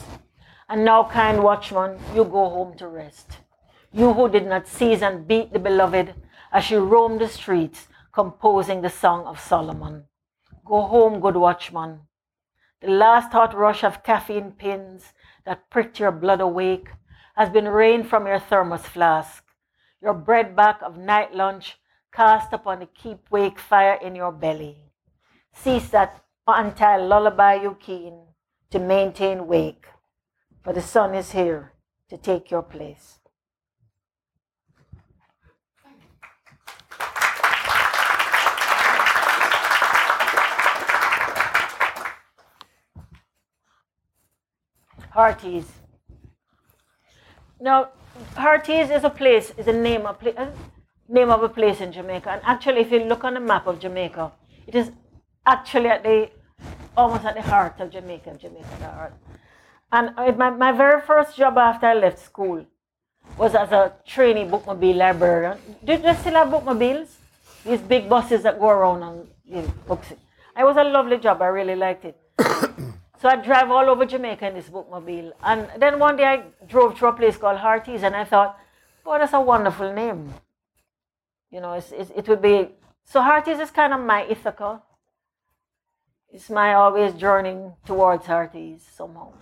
[0.69, 3.38] And now, kind watchman, you go home to rest
[3.93, 6.15] you who did not seize and beat the beloved
[6.51, 10.06] as she roamed the streets, composing the Song of Solomon.
[10.65, 12.01] Go home, good watchman.
[12.82, 15.13] The last hot rush of caffeine pins
[15.45, 16.89] that pricked your blood awake
[17.36, 19.43] has been rained from your thermos flask.
[20.01, 21.77] Your bread back of night lunch
[22.12, 24.91] cast upon the keep wake fire in your belly.
[25.53, 28.33] Cease that anti lullaby you keen
[28.74, 29.86] to maintain wake,
[30.64, 31.74] for the sun is here
[32.10, 33.20] to take your place.
[45.16, 45.66] Heartease.
[47.62, 47.90] Now,
[48.34, 50.52] Heartease is a place, is a name, a
[51.08, 52.32] name of a place in Jamaica.
[52.32, 54.32] And actually, if you look on the map of Jamaica,
[54.66, 54.90] it is
[55.46, 56.32] actually at the
[56.95, 59.13] almost at the heart of Jamaica, Jamaica, the heart.
[59.91, 62.65] And my, my very first job after I left school
[63.38, 65.58] was as a trainee bookmobile librarian.
[65.84, 67.17] Do they still have bookmobiles?
[67.65, 70.12] These big buses that go around and you know, books.
[70.12, 70.19] It
[70.58, 71.41] It was a lovely job.
[71.41, 72.17] I really liked it.
[73.23, 75.32] So I drive all over Jamaica in this bookmobile.
[75.41, 78.60] And then one day I drove to a place called Heartease and I thought,
[79.06, 80.34] boy, that's a wonderful name.
[81.49, 82.67] You know, it's, it's, it would be.
[83.06, 84.82] So Heartease is kind of my Ithaca.
[86.34, 89.34] It's my always journeying towards Heartease somehow.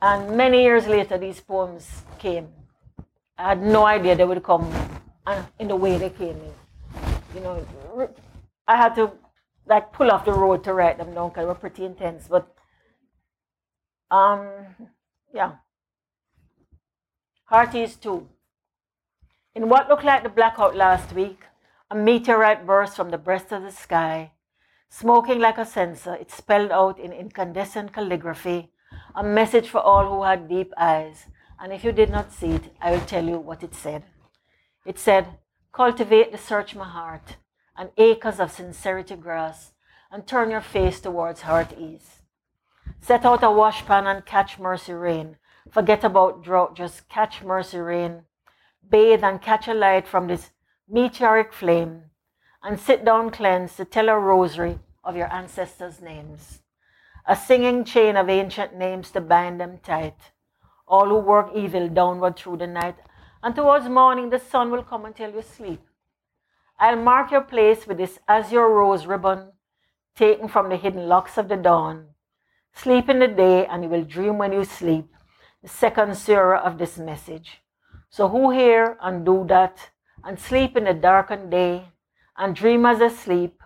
[0.00, 2.48] And many years later, these poems came.
[3.36, 4.72] I had no idea they would come
[5.58, 6.54] in the way they came in.
[7.34, 7.66] You know,
[8.68, 9.10] I had to
[9.66, 12.28] like pull off the road to write them down because they were pretty intense.
[12.28, 12.46] But
[14.08, 14.48] um,
[15.34, 15.56] yeah.
[17.50, 18.28] Heartease too.
[19.56, 21.40] In what looked like the blackout last week,
[21.90, 24.32] A meteorite burst from the breast of the sky.
[24.88, 28.70] Smoking like a censer, it spelled out in incandescent calligraphy
[29.14, 31.26] a message for all who had deep eyes.
[31.58, 34.04] And if you did not see it, I will tell you what it said.
[34.86, 35.38] It said,
[35.72, 37.36] Cultivate the search my heart
[37.76, 39.72] and acres of sincerity grass,
[40.10, 42.22] and turn your face towards heart ease.
[43.00, 45.36] Set out a washpan and catch mercy rain.
[45.70, 48.22] Forget about drought, just catch mercy rain.
[48.88, 50.50] Bathe and catch a light from this
[50.90, 52.02] meteoric flame,
[52.62, 56.62] and sit down cleansed to tell a rosary of your ancestors' names.
[57.26, 60.16] A singing chain of ancient names to bind them tight.
[60.88, 62.96] All who work evil downward through the night,
[63.42, 65.80] and towards morning the sun will come until you sleep.
[66.78, 69.52] I'll mark your place with this azure rose ribbon
[70.16, 72.08] taken from the hidden locks of the dawn.
[72.74, 75.06] Sleep in the day, and you will dream when you sleep,
[75.62, 77.62] the second surah of this message.
[78.08, 79.90] So who hear and do that,
[80.24, 81.88] and sleep in the darkened day,
[82.36, 83.62] and dream as they sleep,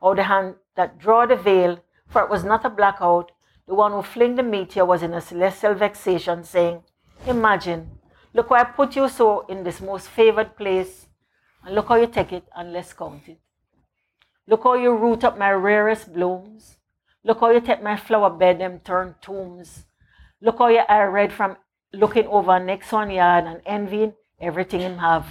[0.00, 3.32] or the hand that draw the veil, for it was not a blackout,
[3.66, 6.82] the one who fling the meteor was in a celestial vexation, saying,
[7.26, 7.90] Imagine,
[8.32, 11.08] look where I put you so in this most favored place,
[11.64, 13.38] and look how you take it and let's count it.
[14.46, 16.78] Look how you root up my rarest blooms.
[17.22, 19.84] Look how you take my flower bed and turn tombs.
[20.40, 21.58] Look how your eye red from
[21.92, 25.26] looking over next one yard and envying everything him have.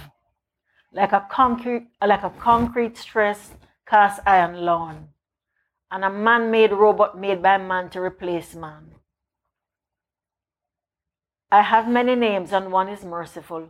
[0.92, 3.52] Like a concrete, like a concrete stress
[3.86, 5.08] cast iron lawn,
[5.90, 8.94] and a man-made robot made by man to replace man.
[11.50, 13.68] I have many names and one is merciful.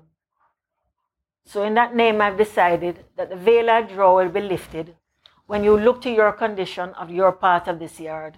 [1.44, 4.96] So in that name I've decided that the veil I draw will be lifted
[5.48, 8.36] when you look to your condition of your part of this yard,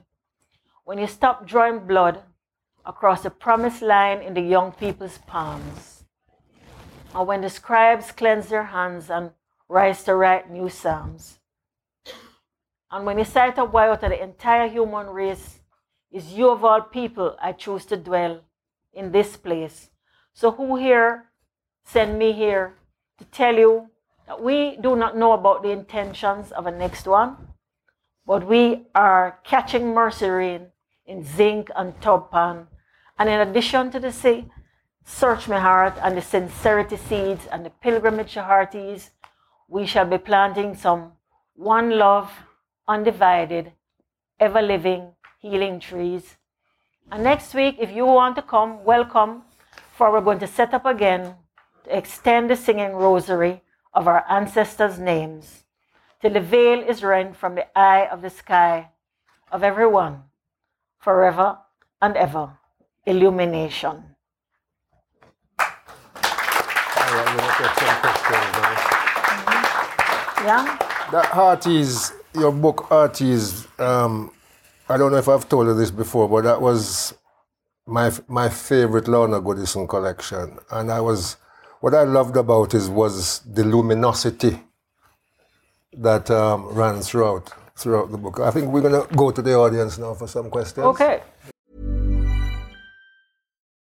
[0.85, 2.23] when you stop drawing blood
[2.87, 5.90] across the promised line in the young people's palms,
[7.15, 9.31] or when the scribes cleanse their hands and
[9.69, 11.39] rise to write new psalms,
[12.91, 15.61] and when you sight a way out of the entire human race,
[16.11, 18.41] is you of all people I choose to dwell
[18.93, 19.91] in this place.
[20.33, 21.27] So who here
[21.85, 22.75] send me here
[23.19, 23.91] to tell you
[24.27, 27.37] that we do not know about the intentions of a next one,
[28.27, 30.67] but we are catching mercy rain
[31.07, 32.67] in zinc and tub pan.
[33.19, 34.51] And in addition to the sea,
[35.05, 39.11] search my heart and the sincerity seeds and the pilgrimage heartease,
[39.69, 41.13] we shall be planting some
[41.55, 42.31] one love,
[42.89, 43.73] undivided,
[44.39, 46.37] ever living, healing trees.
[47.11, 49.43] And next week, if you want to come, welcome,
[49.97, 51.35] for we're going to set up again
[51.85, 55.65] to extend the singing rosary of our ancestors' names,
[56.21, 58.91] till the veil is rent from the eye of the sky
[59.51, 60.23] of everyone,
[60.99, 61.59] forever
[62.01, 62.59] and ever.
[63.07, 64.15] Illumination.
[70.45, 70.79] Yeah?
[71.13, 74.33] That Heartease, your book Heartease, um,
[74.89, 77.15] I don't know if I've told you this before, but that was
[77.87, 80.59] my my favorite Lorna Goodison collection.
[80.71, 81.37] And I was
[81.81, 84.59] what I loved about it was the luminosity
[85.93, 88.41] that um, ran throughout throughout the book.
[88.41, 90.85] I think we're going to go to the audience now for some questions.
[90.87, 91.23] Okay.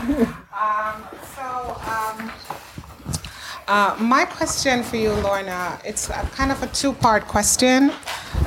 [0.00, 1.04] Um,
[1.36, 2.32] so, um,
[3.68, 7.92] uh, my question for you, Lorna, it's kind of a two-part question.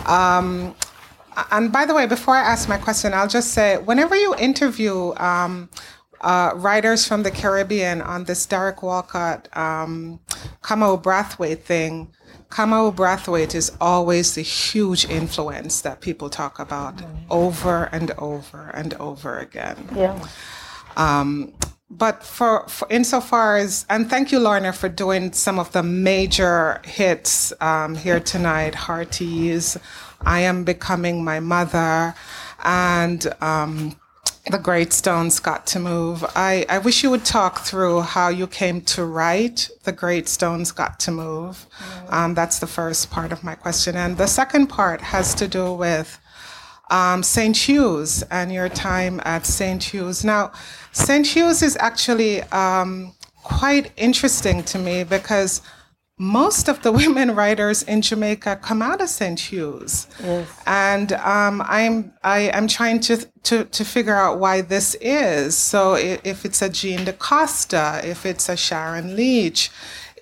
[0.05, 0.75] Um,
[1.51, 5.13] and by the way, before I ask my question, I'll just say, whenever you interview
[5.15, 5.69] um,
[6.21, 10.19] uh, writers from the Caribbean on this Derek Walcott, um,
[10.61, 12.09] Kamau Brathwaite thing,
[12.49, 18.93] Kamau Brathwaite is always the huge influence that people talk about over and over and
[18.95, 19.87] over again.
[19.95, 20.19] Yeah.
[20.97, 21.53] Um,
[21.89, 26.81] but for, for insofar as, and thank you, Lorna, for doing some of the major
[26.83, 28.73] hits um, here tonight.
[28.73, 29.77] Heartease,
[30.21, 32.15] I am becoming my mother,
[32.63, 33.95] and um,
[34.49, 36.25] the Great Stones got to move.
[36.35, 40.71] I, I wish you would talk through how you came to write The Great Stones
[40.71, 41.65] Got to Move.
[42.09, 43.95] Um, that's the first part of my question.
[43.95, 46.19] And the second part has to do with
[46.89, 47.55] um, St.
[47.55, 49.83] Hugh's and your time at St.
[49.83, 50.23] Hugh's.
[50.23, 50.51] Now,
[50.91, 51.25] St.
[51.25, 53.13] Hugh's is actually um,
[53.43, 55.61] quite interesting to me because
[56.17, 59.39] most of the women writers in Jamaica come out of St.
[59.39, 60.07] Hugh's.
[60.21, 60.47] yes.
[60.67, 65.55] and um, I'm I, am trying to, to to figure out why this is.
[65.55, 69.71] So if it's a Jean D'Costa, if it's a Sharon Leach,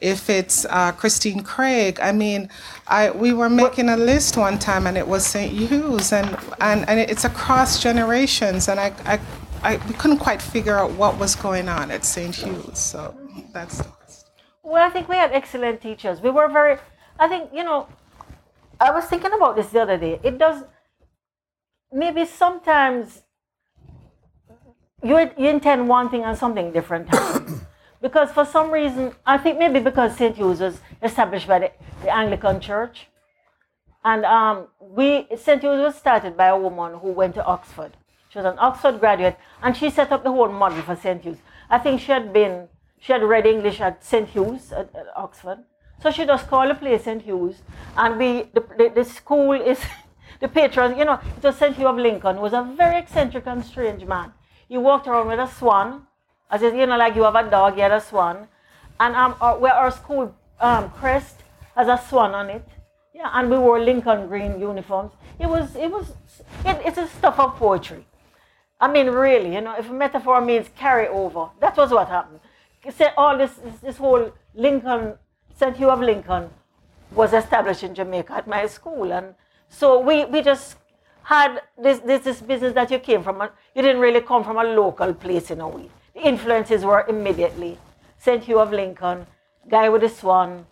[0.02, 2.50] if it's uh, Christine Craig, I mean,
[2.88, 5.52] I we were making a list one time, and it was St.
[5.54, 9.20] Hugh's, and and and it's across generations, and I I,
[9.64, 12.36] I we couldn't quite figure out what was going on at St.
[12.36, 12.80] Hugh's.
[12.80, 13.16] So
[13.54, 13.82] that's.
[14.64, 16.22] Well, I think we had excellent teachers.
[16.22, 16.78] We were very,
[17.20, 17.88] I think, you know,
[18.80, 20.20] I was thinking about this the other day.
[20.24, 20.64] It does,
[21.92, 23.24] maybe sometimes
[25.04, 27.62] you, you intend one thing and something different happens.
[28.02, 30.36] Because for some reason, I think maybe because St.
[30.36, 31.72] Hugh's was established by the,
[32.02, 33.08] the Anglican Church.
[34.04, 35.62] And um, we, St.
[35.62, 37.96] Hugh's was started by a woman who went to Oxford.
[38.30, 41.22] She was an Oxford graduate, and she set up the whole model for St.
[41.24, 41.38] Hugh's.
[41.70, 42.68] I think she had been
[43.02, 44.30] she had read English at St.
[44.30, 45.64] Hugh's at, at Oxford.
[46.02, 47.24] So she just called the place St.
[47.24, 47.64] Hugh's.
[47.98, 49.80] And we, the, the, the school is,
[50.40, 51.76] the patron, you know, it was St.
[51.76, 54.34] Hugh of Lincoln, was a very eccentric and strange man.
[54.70, 56.06] He walked around with a swan,
[56.52, 58.48] as if, you know, like you have a dog, you had a swan.
[59.00, 61.38] And um, our, where our school um, crest
[61.76, 62.68] has a swan on it.
[63.14, 65.12] Yeah, and we wore Lincoln green uniforms.
[65.40, 66.14] It was, it was,
[66.66, 68.06] it, it's a stuff of poetry.
[68.80, 72.40] I mean, really, you know, if a metaphor means carry over, that was what happened
[72.90, 75.14] say all this, this, this whole Lincoln,
[75.56, 75.78] St.
[75.78, 76.50] Hugh of Lincoln
[77.12, 79.14] was established in Jamaica at my school.
[79.14, 79.36] And
[79.70, 80.78] so we, we just
[81.24, 83.42] had this, this, this business that you came from.
[83.76, 85.90] You didn't really come from a local place in a way.
[86.14, 87.78] The influences were immediately
[88.18, 88.44] St.
[88.44, 89.26] Hugh of Lincoln,
[89.70, 90.66] Guy with the Swan.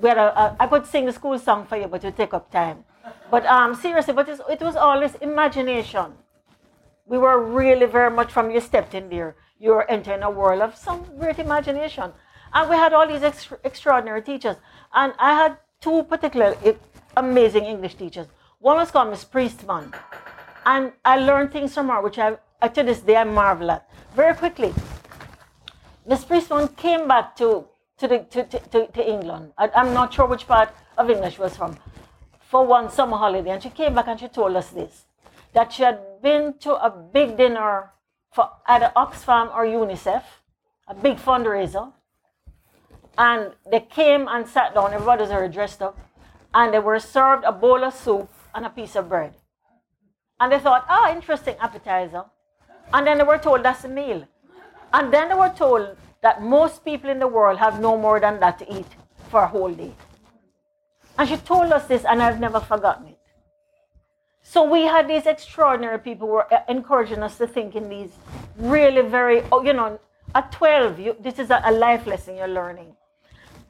[0.00, 2.84] We I could sing the school song for you, but it would take up time.
[3.30, 6.12] But um, seriously, but it was all this imagination.
[7.06, 10.62] We were really very much from you stepped in there You were entering a world
[10.62, 12.12] of some great imagination.
[12.52, 14.56] And we had all these ex- extraordinary teachers.
[14.92, 16.56] And I had two particular
[17.16, 18.26] amazing English teachers.
[18.58, 19.92] One was called Miss Priestman.
[20.66, 23.86] And I learned things from her, which I, Uh, to this day I marvel at.
[24.16, 24.72] Very quickly,
[26.06, 27.66] Miss Priestman came back to,
[27.98, 29.52] to, the, to, to, to England.
[29.58, 31.76] I, I'm not sure which part of England she was from,
[32.40, 33.50] for one summer holiday.
[33.50, 35.04] And she came back and she told us this
[35.52, 37.90] that she had been to a big dinner
[38.32, 40.22] for either Oxfam or UNICEF,
[40.88, 41.92] a big fundraiser.
[43.18, 45.98] And they came and sat down, everybody was already dressed up,
[46.54, 49.34] and they were served a bowl of soup and a piece of bread.
[50.40, 52.24] And they thought, oh, interesting appetizer.
[52.94, 54.26] And then they were told that's a meal.
[54.92, 58.38] And then they were told that most people in the world have no more than
[58.38, 58.86] that to eat
[59.30, 59.92] for a whole day.
[61.18, 63.18] And she told us this, and I've never forgotten it.
[64.42, 68.12] So we had these extraordinary people who were uh, encouraging us to think in these
[68.56, 69.98] really very, oh, you know,
[70.34, 72.94] at 12, you, this is a, a life lesson you're learning.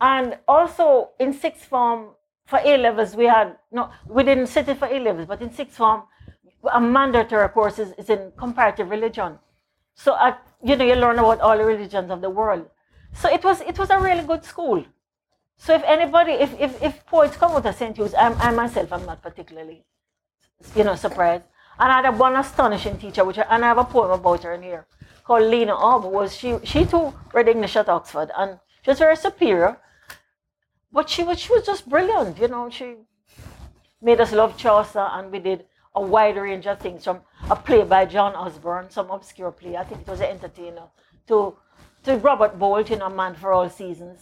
[0.00, 2.08] And also in sixth form,
[2.46, 5.50] for A levels, we had, no, we didn't sit it for A levels, but in
[5.50, 6.02] sixth form,
[6.72, 9.38] a mandatory course is, is in comparative religion.
[9.94, 10.16] So,
[10.62, 12.68] you know, you learn about all the religions of the world.
[13.12, 14.84] So it was, it was a really good school.
[15.56, 17.96] So if anybody, if, if, if poets come out of St.
[17.96, 19.84] Hugh's, I, I myself, I'm not particularly
[20.74, 21.44] you know, surprised.
[21.78, 24.54] And I had one astonishing teacher, which I, and I have a poem about her
[24.54, 24.86] in here,
[25.24, 29.16] called Lena Obb, was she she too read English at Oxford and she was very
[29.16, 29.78] superior.
[30.92, 32.94] But she was she was just brilliant, you know, she
[34.00, 35.64] made us love Chaucer and we did
[35.94, 37.20] a wide range of things from
[37.50, 40.88] a play by John Osborne, some obscure play, I think it was an entertainer,
[41.28, 41.56] to
[42.04, 44.20] to Robert Bolt, in A Man for All Seasons.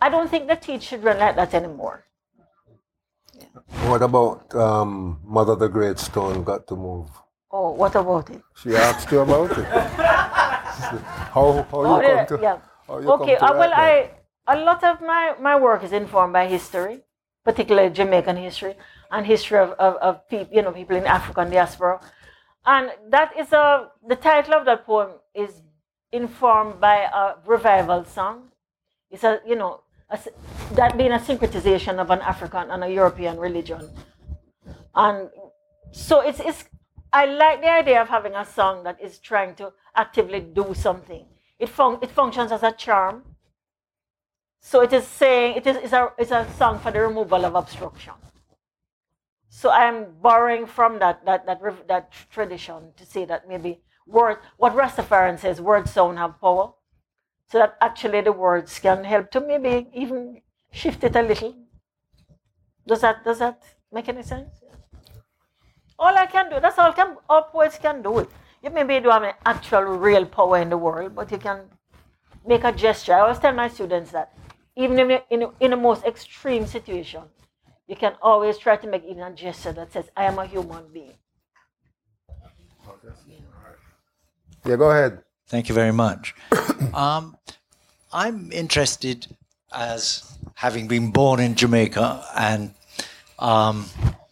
[0.00, 2.04] I don't think the teach should run like that anymore.
[3.88, 7.10] What about um, Mother the Great Stone got to move?
[7.50, 8.42] Oh, what about it?
[8.62, 9.64] She asked you about it.
[11.34, 12.58] how how oh, you come to yeah.
[12.88, 14.12] okay, uh, well, I
[14.46, 17.00] a lot of my, my work is informed by history,
[17.44, 18.76] particularly Jamaican history
[19.10, 22.00] and history of, of, of people, you know, people in African diaspora.
[22.66, 25.62] And that is a the title of that poem is
[26.12, 28.50] informed by a revival song.
[29.10, 30.18] It's a you know a,
[30.74, 33.88] that being a syncretization of an African and a European religion.
[34.94, 35.30] And
[35.92, 36.64] so it's, it's,
[37.12, 41.26] I like the idea of having a song that is trying to actively do something
[41.60, 43.22] it, fun- it functions as a charm.
[44.60, 47.54] So it is saying, it is it's a, it's a song for the removal of
[47.54, 48.14] obstruction.
[49.60, 54.74] So I'm borrowing from that, that, that, that tradition to say that maybe word, what
[54.74, 56.72] Rastafarian says, words sound have power.
[57.50, 60.40] So that actually the words can help to maybe even
[60.72, 61.54] shift it a little.
[62.86, 64.48] Does that, does that make any sense?
[65.98, 68.20] All I can do, that's all, can, all poets can do.
[68.20, 68.30] It.
[68.62, 71.64] You maybe don't have an actual real power in the world, but you can
[72.46, 73.12] make a gesture.
[73.12, 74.32] I always tell my students that
[74.74, 77.24] even in, in, in the most extreme situation,
[77.90, 80.84] you can always try to make even a gesture that says, I am a human
[80.92, 81.14] being.
[84.64, 85.24] Yeah, go ahead.
[85.48, 86.32] Thank you very much.
[86.94, 87.36] um,
[88.12, 89.26] I'm interested
[89.72, 92.74] as having been born in Jamaica and
[93.40, 93.86] um,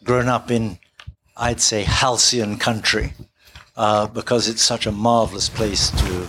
[0.05, 0.79] grown up in,
[1.37, 3.13] I'd say, halcyon country,
[3.77, 6.29] uh, because it's such a marvelous place to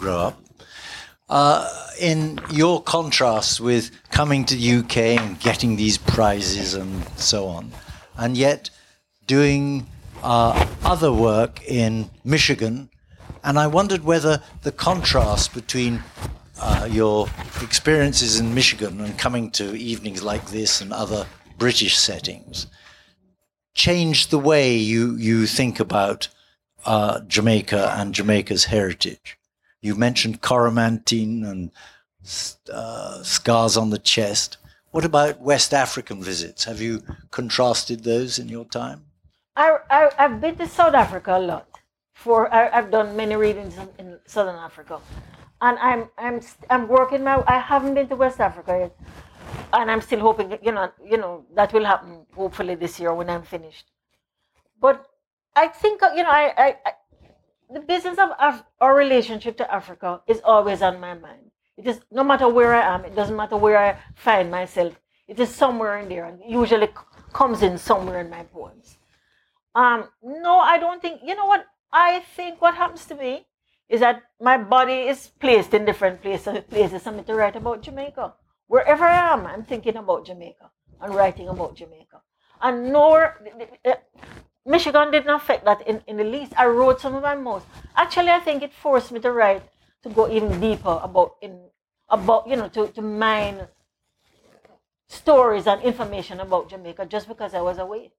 [0.00, 0.45] grow up.
[1.28, 1.68] Uh,
[1.98, 7.72] in your contrast with coming to the UK and getting these prizes and so on,
[8.16, 8.70] and yet
[9.26, 9.86] doing
[10.22, 12.88] uh, other work in Michigan,
[13.42, 16.02] and I wondered whether the contrast between
[16.60, 17.28] uh, your
[17.60, 21.26] experiences in Michigan and coming to evenings like this and other
[21.58, 22.66] British settings
[23.74, 26.28] changed the way you, you think about
[26.86, 29.35] uh, Jamaica and Jamaica's heritage.
[29.86, 31.70] You mentioned Coromantine and
[32.72, 34.56] uh, scars on the chest.
[34.90, 36.64] What about West African visits?
[36.64, 39.04] Have you contrasted those in your time?
[39.56, 39.78] I,
[40.18, 41.68] have been to South Africa a lot.
[42.14, 44.98] For I, have done many readings in, Southern Africa,
[45.60, 47.44] and I'm I'm I'm working my.
[47.46, 48.94] I haven't been to West Africa yet,
[49.72, 53.28] and I'm still hoping you know you know that will happen hopefully this year when
[53.28, 53.86] I'm finished.
[54.80, 55.06] But
[55.54, 56.92] I think you know I, I
[57.72, 61.50] the business of Af- our relationship to Africa is always on my mind.
[61.76, 64.94] It is no matter where I am, it doesn't matter where I find myself.
[65.28, 66.88] It is somewhere in there, and usually
[67.32, 68.96] comes in somewhere in my poems.
[69.74, 71.20] Um, no, I don't think.
[71.24, 71.66] You know what?
[71.92, 73.46] I think what happens to me
[73.88, 76.58] is that my body is placed in different places.
[76.70, 78.34] Places me to write about Jamaica.
[78.68, 82.22] Wherever I am, I'm thinking about Jamaica and writing about Jamaica.
[82.62, 83.40] And nor
[84.66, 86.52] Michigan didn't affect that in, in the least.
[86.56, 87.66] I wrote some of my most.
[87.94, 89.62] Actually, I think it forced me to write
[90.02, 91.60] to go even deeper about in
[92.08, 93.68] about you know to, to mine
[95.08, 98.10] stories and information about Jamaica just because I was away.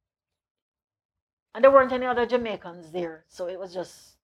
[1.54, 4.18] And there weren't any other Jamaicans there, so it was just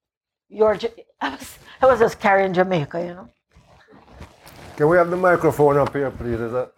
[0.50, 0.78] your.
[1.22, 3.30] I was I was just carrying Jamaica, you know.
[4.78, 6.40] Can we have the microphone up here, please?
[6.40, 6.72] Is that?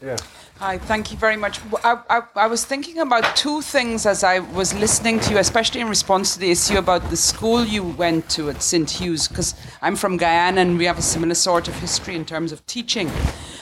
[0.00, 0.16] Yeah.
[0.60, 1.58] Hi, thank you very much.
[1.82, 5.80] I, I, I, was thinking about two things as I was listening to you, especially
[5.80, 8.90] in response to the issue about the school you went to at St.
[8.90, 12.52] Hugh's, because I'm from Guyana and we have a similar sort of history in terms
[12.52, 13.10] of teaching.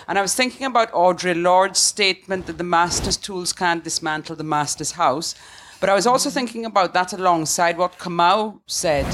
[0.09, 4.43] And I was thinking about Audre Lorde's statement that the master's tools can't dismantle the
[4.43, 5.37] master's house.
[5.79, 9.07] But I was also thinking about that alongside what Kamau said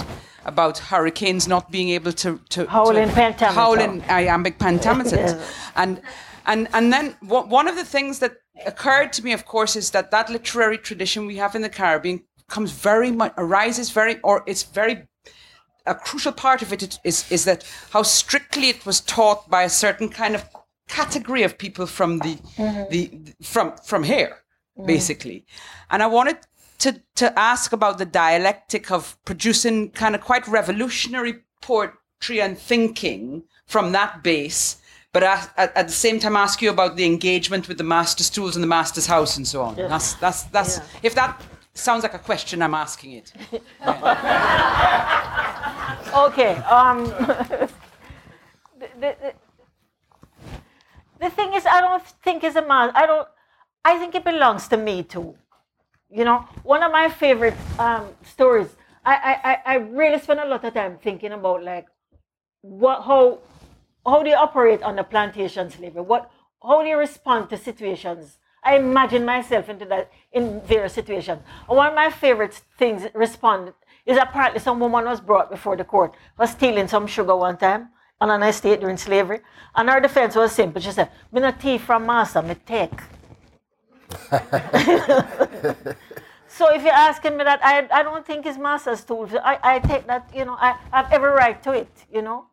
[0.47, 3.55] about hurricanes not being able to, to howl in pentameter.
[3.55, 5.39] Howl in iambic pentameter.
[5.77, 6.01] and
[6.47, 8.37] and and then one of the things that
[8.67, 12.23] occurred to me, of course, is that that literary tradition we have in the Caribbean
[12.49, 15.09] comes very much arises very or it's very
[15.87, 19.69] a crucial part of it is is that how strictly it was taught by a
[19.69, 20.49] certain kind of
[20.89, 22.91] category of people from the mm-hmm.
[22.91, 24.37] the from from here
[24.79, 24.87] mm.
[24.87, 25.45] basically
[25.91, 26.37] and i wanted
[26.79, 33.43] to to ask about the dialectic of producing kind of quite revolutionary poetry and thinking
[33.67, 34.77] from that base
[35.15, 38.57] but at, at, the same time ask you about the engagement with the master's tools
[38.57, 39.77] and the master's house and so on.
[39.77, 39.87] Yeah.
[39.87, 40.85] That's that's that's yeah.
[41.05, 41.41] if that
[41.73, 43.33] sounds like a question, I'm asking it.
[46.27, 46.57] okay.
[46.79, 47.05] Um,
[48.81, 49.17] the, the,
[51.21, 52.91] the, thing is, I don't think it's a man.
[52.97, 53.29] I don't.
[53.85, 55.37] I think it belongs to me too.
[56.11, 58.75] You know, one of my favorite um, stories.
[59.07, 61.87] I, I I really spend a lot of time thinking about like
[62.63, 63.39] what how
[64.07, 66.03] how do you operate on the plantation slavery?
[66.03, 66.31] What,
[66.63, 68.39] how do you respond to situations?
[68.63, 71.43] I imagine myself into that in various situations.
[71.67, 73.73] one of my favorite things respond
[74.07, 77.89] is apparently some woman was brought before the court was stealing some sugar one time
[78.21, 79.41] on an estate during slavery,
[79.75, 80.81] and her defense was simple.
[80.81, 83.01] She said, "Me not thief from master, me take."
[86.49, 89.29] so if you're asking me that, I, I don't think it's master's tool.
[89.43, 92.47] I, I take that, you know, I, I have every right to it, you know.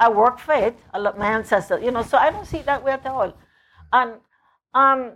[0.00, 0.76] I work for it.
[0.94, 3.32] I love my ancestors, you know, so I don't see it that way at all.
[3.92, 4.10] And
[4.74, 5.12] um,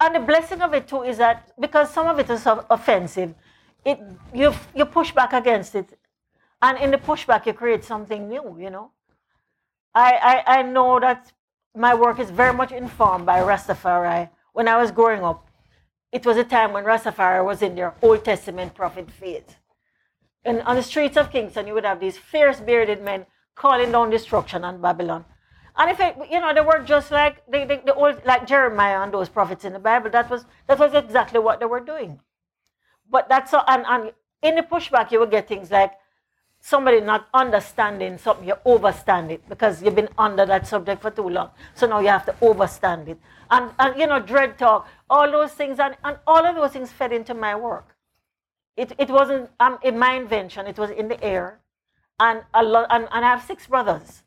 [0.00, 3.34] and the blessing of it too is that because some of it is offensive,
[3.84, 3.98] it
[4.34, 5.88] you you push back against it,
[6.62, 8.92] And in the pushback, you create something new, you know.
[9.94, 11.32] I, I, I know that
[11.74, 14.30] my work is very much informed by Rastafari.
[14.52, 15.48] When I was growing up,
[16.12, 19.56] it was a time when Rastafari was in their Old Testament prophet phase.
[20.44, 24.10] And on the streets of Kingston, you would have these fierce bearded men calling down
[24.10, 25.24] destruction on Babylon.
[25.76, 29.02] And if it, you know, they were just like the, the, the old, like Jeremiah
[29.02, 30.10] and those prophets in the Bible.
[30.10, 32.20] That was that was exactly what they were doing.
[33.10, 35.92] But that's and, and in the pushback, you will get things like
[36.62, 41.28] somebody not understanding something, you overstand it because you've been under that subject for too
[41.28, 41.50] long.
[41.74, 43.18] So now you have to overstand it.
[43.50, 46.90] And, and you know, dread talk, all those things, and, and all of those things
[46.92, 47.96] fed into my work.
[48.76, 51.58] It, it wasn't um, in my invention, it was in the air.
[52.22, 54.22] And, a lot, and, and I have six brothers.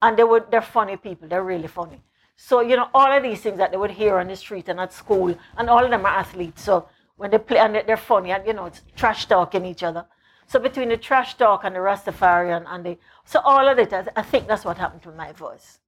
[0.00, 2.00] And they were, they're funny people, they're really funny.
[2.36, 4.78] So, you know, all of these things that they would hear on the street and
[4.78, 6.62] at school, and all of them are athletes.
[6.62, 10.04] So when they play, and they're funny, and, you know, it's trash talking each other.
[10.46, 14.06] So between the trash talk and the Rastafarian and the, so all of it, I,
[14.14, 15.80] I think that's what happened to my voice.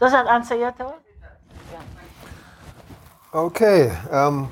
[0.00, 1.02] Does that answer your thought?
[1.70, 1.82] Yeah.
[3.34, 3.90] Okay.
[4.10, 4.50] Um,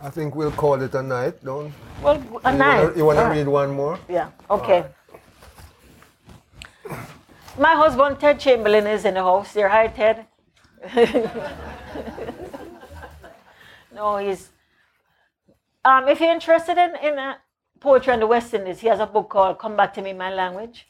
[0.00, 2.82] I think we'll call it a night, don't Well, a you night.
[2.82, 3.38] Wanna, you want to All right.
[3.38, 3.98] read one more?
[4.08, 4.84] Yeah, okay.
[7.58, 9.52] My husband, Ted Chamberlin, is in the house.
[9.52, 10.26] There, hi, Ted.
[13.94, 14.50] no, he's.
[15.84, 17.34] Um, if you're interested in, in uh,
[17.80, 20.32] poetry and the West Indies, he has a book called Come Back to Me, My
[20.34, 20.86] Language,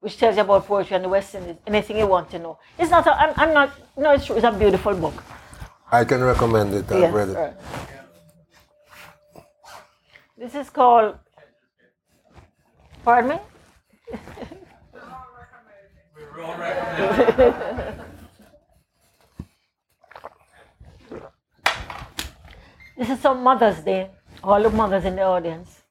[0.00, 2.58] which tells you about poetry and the West Indies, anything you want to know.
[2.78, 5.22] It's not, a, I'm, I'm not, no, it's it's a beautiful book.
[5.92, 6.90] I can recommend it.
[6.90, 7.34] I've Yes, read it.
[7.36, 7.54] right.
[10.36, 11.18] This is called.
[13.04, 13.38] Pardon me?
[22.96, 24.10] this is on Mother's Day.
[24.42, 25.82] All the mothers in the audience.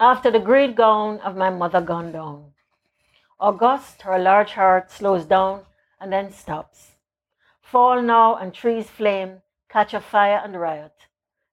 [0.00, 2.54] After the great gown of my mother gone down,
[3.38, 5.62] August, her large heart slows down
[6.00, 6.96] and then stops.
[7.62, 11.06] Fall now and trees flame, catch a fire and riot.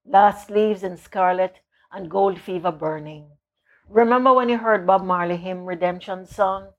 [0.03, 1.59] Last leaves in scarlet
[1.91, 3.28] and gold fever burning.
[3.88, 6.70] Remember when you heard Bob Marley hymn Redemption song,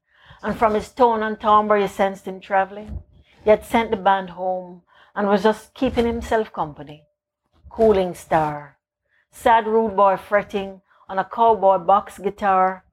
[0.45, 3.03] and from his tone and timbre you sensed him traveling?
[3.47, 4.82] Yet sent the band home
[5.14, 7.05] and was just keeping himself company.
[7.70, 8.78] Cooling star,
[9.30, 12.84] sad rude boy fretting on a cowboy box guitar,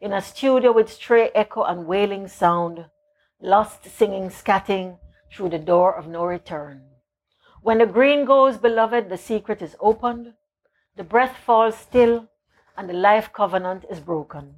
[0.00, 2.86] in a studio with stray echo and wailing sound,
[3.42, 4.98] lost singing scatting
[5.32, 6.82] through the door of no return.
[7.60, 10.34] When the green goes, beloved, the secret is opened,
[10.96, 12.28] the breath falls still,
[12.76, 14.54] and the life covenant is broken.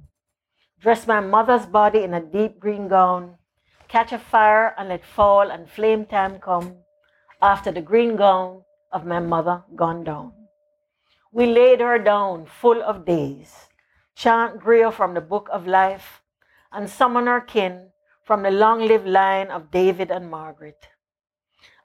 [0.83, 3.37] Dress my mother's body in a deep green gown,
[3.87, 6.75] catch a fire and let fall and flame time come,
[7.41, 10.33] after the green gown of my mother gone down.
[11.31, 13.69] We laid her down full of days,
[14.13, 16.21] chant Griot from the book of life,
[16.69, 17.91] and summon her kin
[18.25, 20.89] from the long lived line of David and Margaret.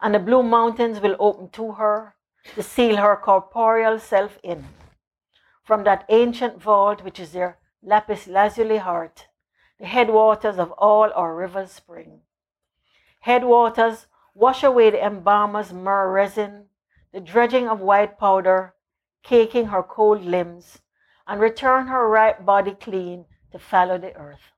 [0.02, 2.16] And the blue mountains will open to her
[2.56, 4.64] to seal her corporeal self in.
[5.62, 9.28] From that ancient vault which is their lapis lazuli heart,
[9.78, 12.20] the headwaters of all our rivers spring.
[13.20, 16.66] Headwaters wash away the embalmer's myrrh resin,
[17.12, 18.74] the dredging of white powder,
[19.22, 20.80] caking her cold limbs,
[21.26, 24.52] and return her ripe body clean to fallow the earth.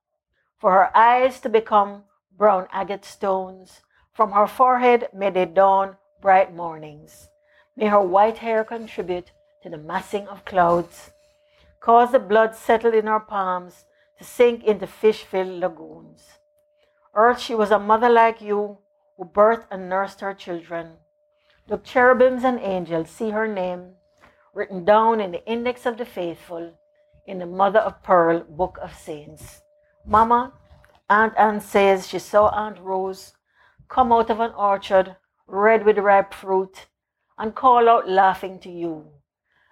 [0.58, 2.04] For her eyes to become
[2.36, 3.80] brown agate stones,
[4.12, 7.28] from her forehead may they dawn bright mornings.
[7.76, 9.30] May her white hair contribute
[9.62, 11.10] to the massing of clouds,
[11.80, 13.84] cause the blood settled in her palms
[14.18, 16.38] to sink into fish filled lagoons.
[17.14, 18.78] Earth, she was a mother like you
[19.16, 20.98] who birthed and nursed her children.
[21.68, 23.94] Look, cherubims and angels see her name
[24.54, 26.72] written down in the index of the faithful
[27.26, 29.62] in the mother of pearl book of saints.
[30.06, 30.52] Mama,
[31.08, 33.32] Aunt Anne says she saw Aunt Rose
[33.88, 35.16] come out of an orchard
[35.46, 36.86] red with ripe fruit
[37.38, 39.06] and call out laughing to you,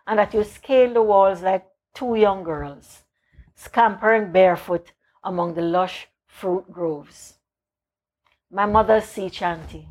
[0.07, 1.67] and that you scaled the walls like
[1.99, 3.03] two young girls,
[3.57, 4.93] scampering barefoot
[5.25, 7.35] among the lush fruit groves.
[8.53, 9.89] My mother's sea chanty.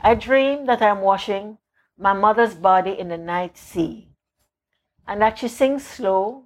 [0.00, 1.58] I dream that I'm washing
[1.98, 4.06] my mother's body in the night sea,
[5.04, 6.44] and that she sings slow,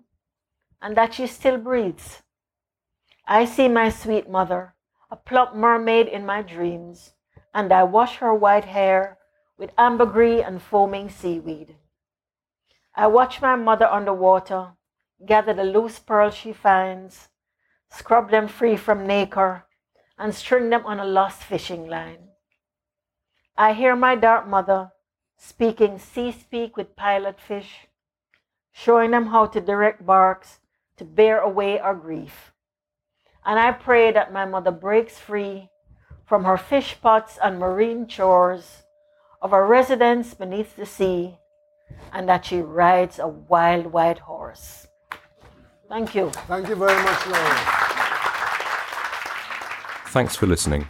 [0.81, 2.23] and that she still breathes.
[3.29, 4.75] I see my sweet mother,
[5.11, 7.13] a plump mermaid in my dreams,
[7.53, 9.19] and I wash her white hair
[9.59, 11.77] with ambergris and foaming seaweed.
[12.97, 14.75] I watch my mother underwater,
[15.27, 17.29] gather the loose pearls she finds,
[17.91, 19.65] scrub them free from nacre,
[20.17, 22.29] and string them on a lost fishing line.
[23.57, 24.93] I hear my dark mother
[25.37, 27.89] speaking sea speak with pilot fish,
[28.73, 30.61] showing them how to direct barks
[30.97, 32.53] to bear away our grief.
[33.45, 35.69] And I pray that my mother breaks free
[36.25, 38.85] from her fish pots and marine chores
[39.43, 41.39] of a residence beneath the sea,
[42.13, 44.89] and that she rides a wild white horse.
[45.89, 46.29] Thank you.
[46.49, 47.57] Thank you very much, Laura.
[50.09, 50.87] Thanks for listening.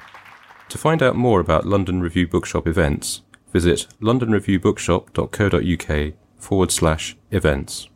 [0.69, 3.21] To find out more about London Review Bookshop events,
[3.53, 7.89] visit londonreviewbookshop.co.uk forward slash events.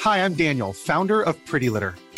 [0.00, 1.94] Hi, I'm Daniel, founder of Pretty Litter.